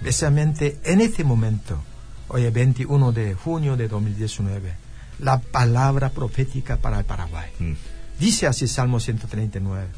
Precisamente 0.00 0.78
en 0.84 1.00
este 1.00 1.24
momento, 1.24 1.82
hoy 2.28 2.44
es 2.44 2.52
21 2.52 3.12
de 3.12 3.34
junio 3.34 3.76
de 3.76 3.88
2019, 3.88 4.72
la 5.18 5.40
palabra 5.40 6.10
profética 6.10 6.76
para 6.76 7.00
el 7.00 7.04
Paraguay. 7.04 7.50
Mm. 7.58 7.72
Dice 8.18 8.46
así 8.46 8.68
Salmo 8.68 9.00
139, 9.00 9.88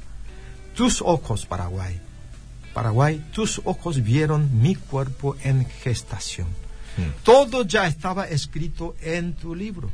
tus 0.74 1.02
ojos, 1.02 1.44
Paraguay, 1.46 2.00
Paraguay, 2.72 3.22
tus 3.32 3.60
ojos 3.64 4.02
vieron 4.02 4.62
mi 4.62 4.74
cuerpo 4.74 5.36
en 5.44 5.66
gestación. 5.66 6.48
Mm. 6.96 7.22
Todo 7.22 7.64
ya 7.64 7.86
estaba 7.86 8.26
escrito 8.26 8.96
en 9.02 9.34
tu 9.34 9.54
libro. 9.54 9.90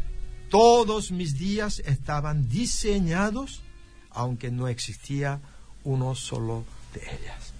Todos 0.50 1.10
mis 1.10 1.36
días 1.36 1.82
estaban 1.84 2.48
diseñados, 2.48 3.62
aunque 4.10 4.50
no 4.50 4.68
existía 4.68 5.40
uno 5.84 6.14
solo 6.14 6.64
de 6.94 7.00
ellas. 7.00 7.52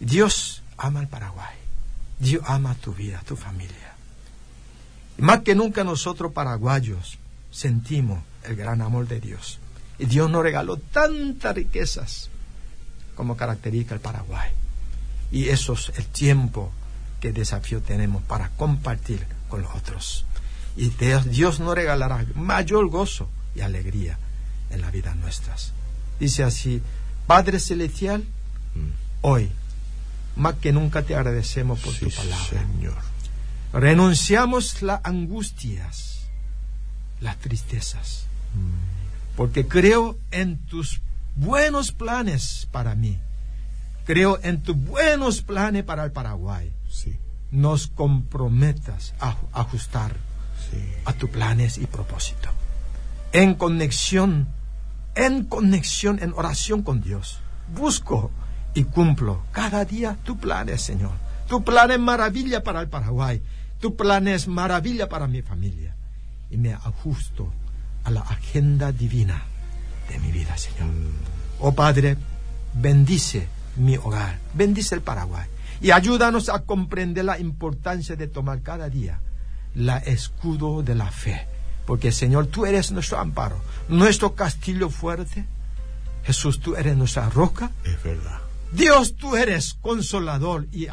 Dios 0.00 0.62
ama 0.76 1.00
al 1.00 1.08
Paraguay. 1.08 1.56
Dios 2.18 2.42
ama 2.46 2.74
tu 2.74 2.94
vida, 2.94 3.22
tu 3.26 3.36
familia. 3.36 3.94
Y 5.18 5.22
más 5.22 5.40
que 5.40 5.54
nunca 5.54 5.84
nosotros 5.84 6.32
paraguayos 6.32 7.18
sentimos 7.50 8.20
el 8.44 8.56
gran 8.56 8.82
amor 8.82 9.08
de 9.08 9.20
Dios. 9.20 9.58
Y 9.98 10.06
Dios 10.06 10.30
nos 10.30 10.42
regaló 10.42 10.76
tantas 10.76 11.54
riquezas 11.54 12.30
como 13.14 13.36
caracteriza 13.36 13.94
el 13.94 14.00
Paraguay. 14.00 14.50
Y 15.30 15.48
eso 15.48 15.72
es 15.72 15.92
el 15.96 16.06
tiempo 16.06 16.70
que 17.20 17.32
desafío 17.32 17.80
tenemos 17.80 18.22
para 18.22 18.50
compartir 18.50 19.26
con 19.48 19.62
los 19.62 19.74
otros. 19.74 20.24
Y 20.76 20.90
Dios, 20.90 21.60
nos 21.60 21.74
regalará 21.74 22.24
mayor 22.34 22.88
gozo 22.88 23.28
y 23.54 23.62
alegría 23.62 24.18
en 24.70 24.80
la 24.80 24.90
vida 24.90 25.14
nuestras. 25.14 25.72
Dice 26.18 26.42
así, 26.44 26.82
Padre 27.26 27.58
Celestial, 27.60 28.24
hoy, 29.20 29.50
más 30.36 30.54
que 30.54 30.72
nunca 30.72 31.02
te 31.02 31.14
agradecemos 31.14 31.80
por 31.80 31.94
tu 31.94 32.10
palabra. 32.10 32.44
Señor. 32.48 32.96
Renunciamos 33.72 34.82
las 34.82 35.00
angustias, 35.04 36.28
las 37.20 37.36
tristezas, 37.38 38.26
porque 39.36 39.66
creo 39.66 40.18
en 40.30 40.58
tus 40.66 41.00
buenos 41.34 41.92
planes 41.92 42.68
para 42.70 42.94
mí. 42.94 43.18
Creo 44.06 44.38
en 44.42 44.62
tus 44.62 44.76
buenos 44.76 45.42
planes 45.42 45.82
para 45.82 46.04
el 46.04 46.12
Paraguay. 46.12 46.72
Sí, 46.88 47.18
Nos 47.50 47.88
comprometas 47.88 49.14
a 49.20 49.36
ajustar 49.52 50.12
sí. 50.70 50.78
a 51.04 51.12
tus 51.12 51.28
planes 51.28 51.76
y 51.76 51.86
propósito. 51.86 52.48
En 53.32 53.54
conexión, 53.54 54.48
en 55.16 55.44
conexión, 55.44 56.18
en 56.22 56.32
oración 56.34 56.82
con 56.82 57.00
Dios. 57.00 57.40
Busco 57.74 58.30
y 58.74 58.84
cumplo 58.84 59.42
cada 59.50 59.84
día 59.84 60.16
tu 60.22 60.38
planes, 60.38 60.82
Señor. 60.82 61.12
Tu 61.48 61.64
plan 61.64 61.90
es 61.90 61.98
maravilla 61.98 62.62
para 62.62 62.80
el 62.80 62.88
Paraguay. 62.88 63.42
Tu 63.80 63.96
plan 63.96 64.28
es 64.28 64.46
maravilla 64.46 65.08
para 65.08 65.26
mi 65.26 65.42
familia. 65.42 65.96
Y 66.50 66.56
me 66.56 66.72
ajusto 66.72 67.52
a 68.04 68.10
la 68.10 68.20
agenda 68.20 68.92
divina 68.92 69.42
de 70.08 70.18
mi 70.20 70.30
vida, 70.30 70.56
Señor. 70.56 70.88
Oh 71.58 71.72
Padre, 71.72 72.16
bendice 72.74 73.48
mi 73.76 73.96
hogar, 73.96 74.38
bendice 74.54 74.94
el 74.94 75.00
Paraguay 75.00 75.46
y 75.80 75.90
ayúdanos 75.90 76.48
a 76.48 76.60
comprender 76.60 77.24
la 77.24 77.38
importancia 77.38 78.16
de 78.16 78.26
tomar 78.26 78.62
cada 78.62 78.88
día 78.88 79.20
la 79.74 79.98
escudo 79.98 80.82
de 80.82 80.94
la 80.94 81.10
fe. 81.10 81.46
Porque 81.86 82.10
Señor, 82.12 82.48
tú 82.48 82.66
eres 82.66 82.90
nuestro 82.90 83.18
amparo, 83.18 83.60
nuestro 83.88 84.34
castillo 84.34 84.90
fuerte. 84.90 85.46
Jesús, 86.24 86.58
tú 86.60 86.74
eres 86.74 86.96
nuestra 86.96 87.30
roca. 87.30 87.70
Es 87.84 88.02
verdad. 88.02 88.40
Dios, 88.72 89.14
tú 89.14 89.36
eres 89.36 89.74
consolador 89.74 90.66
y, 90.72 90.88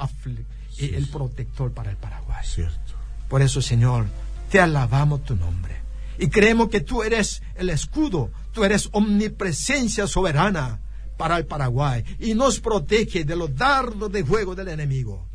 y 0.78 0.96
el 0.96 1.08
protector 1.08 1.72
para 1.72 1.90
el 1.90 1.98
Paraguay. 1.98 2.46
Cierto. 2.46 2.94
Por 3.28 3.42
eso, 3.42 3.62
Señor, 3.62 4.06
te 4.52 4.60
alabamos 4.60 5.24
tu 5.24 5.36
nombre. 5.36 5.82
Y 6.20 6.28
creemos 6.28 6.70
que 6.70 6.82
tú 6.82 7.02
eres 7.02 7.42
el 7.56 7.72
escudo, 7.72 8.30
tú 8.52 8.64
eres 8.64 8.90
omnipresencia 8.92 10.06
soberana 10.06 10.80
para 11.18 11.38
el 11.38 11.48
Paraguay. 11.48 12.04
Y 12.20 12.36
nos 12.36 12.60
protege 12.60 13.24
de 13.24 13.36
los 13.36 13.56
dardos 13.56 14.12
de 14.12 14.24
fuego 14.24 14.54
del 14.54 14.68
enemigo. 14.68 15.26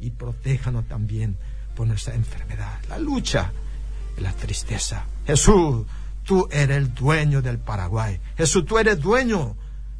Y 0.00 0.10
protéjanos 0.10 0.86
también 0.86 1.38
por 1.74 1.86
nuestra 1.86 2.14
enfermedad, 2.14 2.78
la 2.90 2.98
lucha 2.98 3.52
la 4.18 4.32
tristeza. 4.32 5.06
Jesús, 5.26 5.86
tú 6.24 6.48
eres 6.50 6.76
el 6.76 6.94
dueño 6.94 7.42
del 7.42 7.58
Paraguay. 7.58 8.20
Jesús, 8.36 8.64
tú 8.66 8.78
eres 8.78 9.00
dueño 9.00 9.56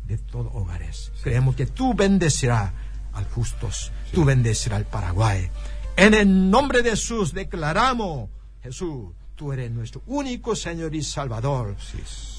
de 0.07 0.19
todos 0.19 0.51
hogares. 0.55 1.13
Creemos 1.23 1.55
que 1.57 1.67
tú 1.67 1.95
bendecirás 1.95 2.73
al 3.13 3.25
justos, 3.27 3.93
tú 4.13 4.25
bendecirás 4.25 4.79
al 4.79 4.87
Paraguay. 4.87 5.49
En 5.97 6.15
el 6.15 6.51
nombre 6.51 6.83
de 6.83 6.91
Jesús 6.91 7.33
declaramos, 7.33 8.31
Jesús, 8.63 9.13
tú 9.37 9.53
eres 9.53 9.71
nuestro 9.71 10.03
único 10.07 10.55
Señor 10.55 10.95
y 10.95 11.03
Salvador 11.03 11.77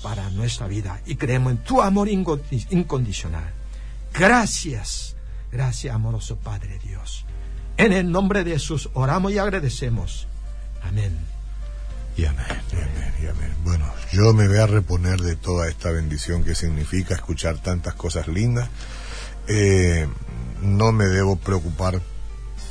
para 0.03 0.29
nuestra 0.29 0.67
vida 0.67 1.01
y 1.05 1.15
creemos 1.15 1.53
en 1.53 1.57
tu 1.59 1.81
amor 1.81 2.07
incondicional. 2.09 3.53
Gracias, 4.13 5.15
gracias 5.51 5.95
amoroso 5.95 6.37
Padre 6.37 6.79
Dios. 6.79 7.25
En 7.77 7.93
el 7.93 8.11
nombre 8.11 8.43
de 8.43 8.51
Jesús 8.51 8.89
oramos 8.93 9.31
y 9.31 9.37
agradecemos. 9.37 10.27
Amén. 10.83 11.40
Y 12.17 12.25
amén, 12.25 12.45
y 12.71 12.75
amén, 12.75 13.13
y 13.21 13.27
amén. 13.27 13.53
Bueno, 13.63 13.85
yo 14.11 14.33
me 14.33 14.47
voy 14.47 14.57
a 14.57 14.67
reponer 14.67 15.21
de 15.21 15.35
toda 15.35 15.69
esta 15.69 15.91
bendición 15.91 16.43
que 16.43 16.55
significa 16.55 17.15
escuchar 17.15 17.59
tantas 17.59 17.93
cosas 17.95 18.27
lindas. 18.27 18.69
Eh, 19.47 20.07
no 20.61 20.91
me 20.91 21.05
debo 21.05 21.37
preocupar 21.37 22.01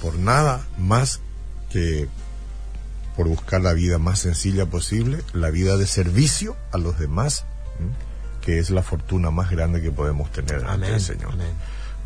por 0.01 0.17
nada 0.17 0.67
más 0.79 1.21
que 1.71 2.09
por 3.17 3.29
buscar 3.29 3.61
la 3.61 3.73
vida 3.73 3.99
más 3.99 4.21
sencilla 4.21 4.67
posible, 4.67 5.23
la 5.33 5.51
vida 5.51 5.77
de 5.77 5.87
servicio 5.87 6.57
a 6.73 6.79
los 6.79 6.99
demás, 6.99 7.45
que 8.41 8.59
es 8.59 8.71
la 8.71 8.83
fortuna 8.83 9.31
más 9.31 9.51
grande 9.51 9.83
que 9.83 9.91
podemos 9.91 10.31
tener 10.33 10.65
ante 10.65 10.95
el 10.95 11.01
Señor. 11.01 11.33
Amén. 11.33 11.53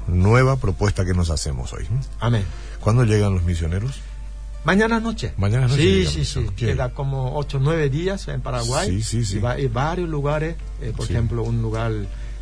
Nueva 0.06 0.56
propuesta 0.56 1.04
que 1.04 1.14
nos 1.14 1.30
hacemos 1.30 1.72
hoy. 1.72 1.86
Amén. 2.20 2.44
¿Cuándo 2.80 3.04
llegan 3.04 3.34
los 3.34 3.44
misioneros? 3.44 4.00
Mañana 4.64 4.98
noche. 5.00 5.34
Mañana 5.36 5.68
noche 5.68 5.82
Sí, 5.82 6.06
sí, 6.06 6.24
sí. 6.24 6.46
Queda 6.56 6.90
como 6.94 7.36
8 7.36 7.58
o 7.58 7.60
9 7.60 7.90
días 7.90 8.28
en 8.28 8.40
Paraguay. 8.40 8.88
Sí, 8.88 9.02
sí, 9.02 9.24
sí. 9.24 9.36
Y, 9.36 9.40
va- 9.40 9.58
y 9.60 9.66
varios 9.68 10.08
lugares, 10.08 10.56
eh, 10.80 10.92
por 10.96 11.06
Sí. 11.06 11.12
ejemplo, 11.12 11.42
un 11.42 11.60
lugar 11.62 11.92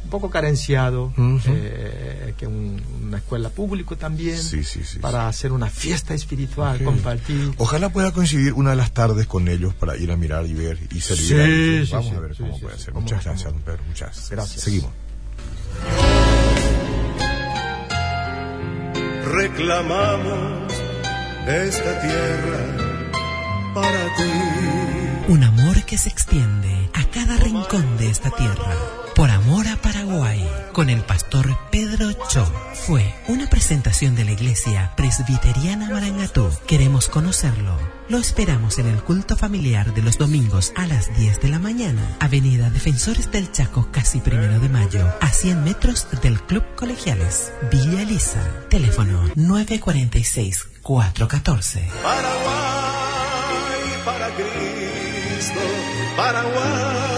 un 0.04 0.10
poco 0.10 0.30
carenciado, 0.30 1.12
eh, 1.46 2.34
que 2.36 2.46
un- 2.46 2.82
una 3.04 3.18
escuela 3.18 3.50
pública 3.50 3.94
también, 3.96 4.36
Sí, 4.36 4.64
sí, 4.64 4.82
sí, 4.84 4.98
para 4.98 5.28
hacer 5.28 5.52
una 5.52 5.68
fiesta 5.68 6.12
espiritual, 6.14 6.76
Ok. 6.78 6.84
compartir. 6.84 7.52
Ojalá 7.58 7.88
pueda 7.90 8.10
coincidir 8.12 8.52
una 8.52 8.70
de 8.70 8.76
las 8.76 8.92
tardes 8.92 9.26
con 9.28 9.46
ellos 9.48 9.74
para 9.74 9.96
ir 9.96 10.10
a 10.10 10.16
mirar 10.16 10.44
y 10.46 10.54
ver 10.54 10.78
y 10.90 11.00
servir. 11.00 11.88
Vamos 11.90 12.08
sí, 12.10 12.14
a 12.16 12.20
ver 12.20 12.34
sí, 12.36 12.42
cómo 12.42 12.54
sí, 12.56 12.62
puede 12.62 12.76
sí. 12.78 12.82
ser. 12.84 12.92
Cómo 12.94 13.02
Muchas 13.04 13.24
gracias, 13.24 13.52
don 13.52 13.62
Pedro. 13.62 13.82
Muchas 13.88 14.30
Gracias. 14.30 14.60
Seguimos. 14.62 14.90
Reclamamos 19.42 20.71
esta 21.46 22.00
tierra 22.00 23.12
para 23.74 24.04
ti. 24.16 25.28
Un 25.28 25.44
amor 25.44 25.82
que 25.84 25.98
se 25.98 26.08
extiende 26.08 26.90
a 26.94 27.04
cada 27.10 27.36
rincón 27.36 27.96
de 27.98 28.10
esta 28.10 28.30
tierra. 28.30 29.01
Por 29.14 29.30
amor 29.30 29.68
a 29.68 29.76
Paraguay, 29.76 30.42
con 30.72 30.88
el 30.88 31.04
pastor 31.04 31.54
Pedro 31.70 32.12
Cho. 32.30 32.50
Fue 32.74 33.14
una 33.28 33.46
presentación 33.48 34.14
de 34.14 34.24
la 34.24 34.32
iglesia 34.32 34.92
presbiteriana 34.96 35.90
Marangatú. 35.90 36.48
Queremos 36.66 37.08
conocerlo. 37.08 37.76
Lo 38.08 38.16
esperamos 38.18 38.78
en 38.78 38.86
el 38.86 39.02
culto 39.02 39.36
familiar 39.36 39.92
de 39.92 40.00
los 40.02 40.16
domingos 40.16 40.72
a 40.76 40.86
las 40.86 41.14
10 41.16 41.42
de 41.42 41.48
la 41.50 41.58
mañana. 41.58 42.16
Avenida 42.20 42.70
Defensores 42.70 43.30
del 43.30 43.52
Chaco, 43.52 43.88
casi 43.92 44.20
primero 44.20 44.58
de 44.60 44.70
mayo, 44.70 45.06
a 45.20 45.28
100 45.28 45.62
metros 45.62 46.06
del 46.22 46.40
Club 46.40 46.64
Colegiales. 46.74 47.52
Villa 47.70 48.00
Elisa. 48.02 48.40
Teléfono 48.70 49.24
946-414. 49.36 51.86
Paraguay 52.02 52.32
para 54.04 54.28
Cristo, 54.34 55.60
Paraguay. 56.16 57.11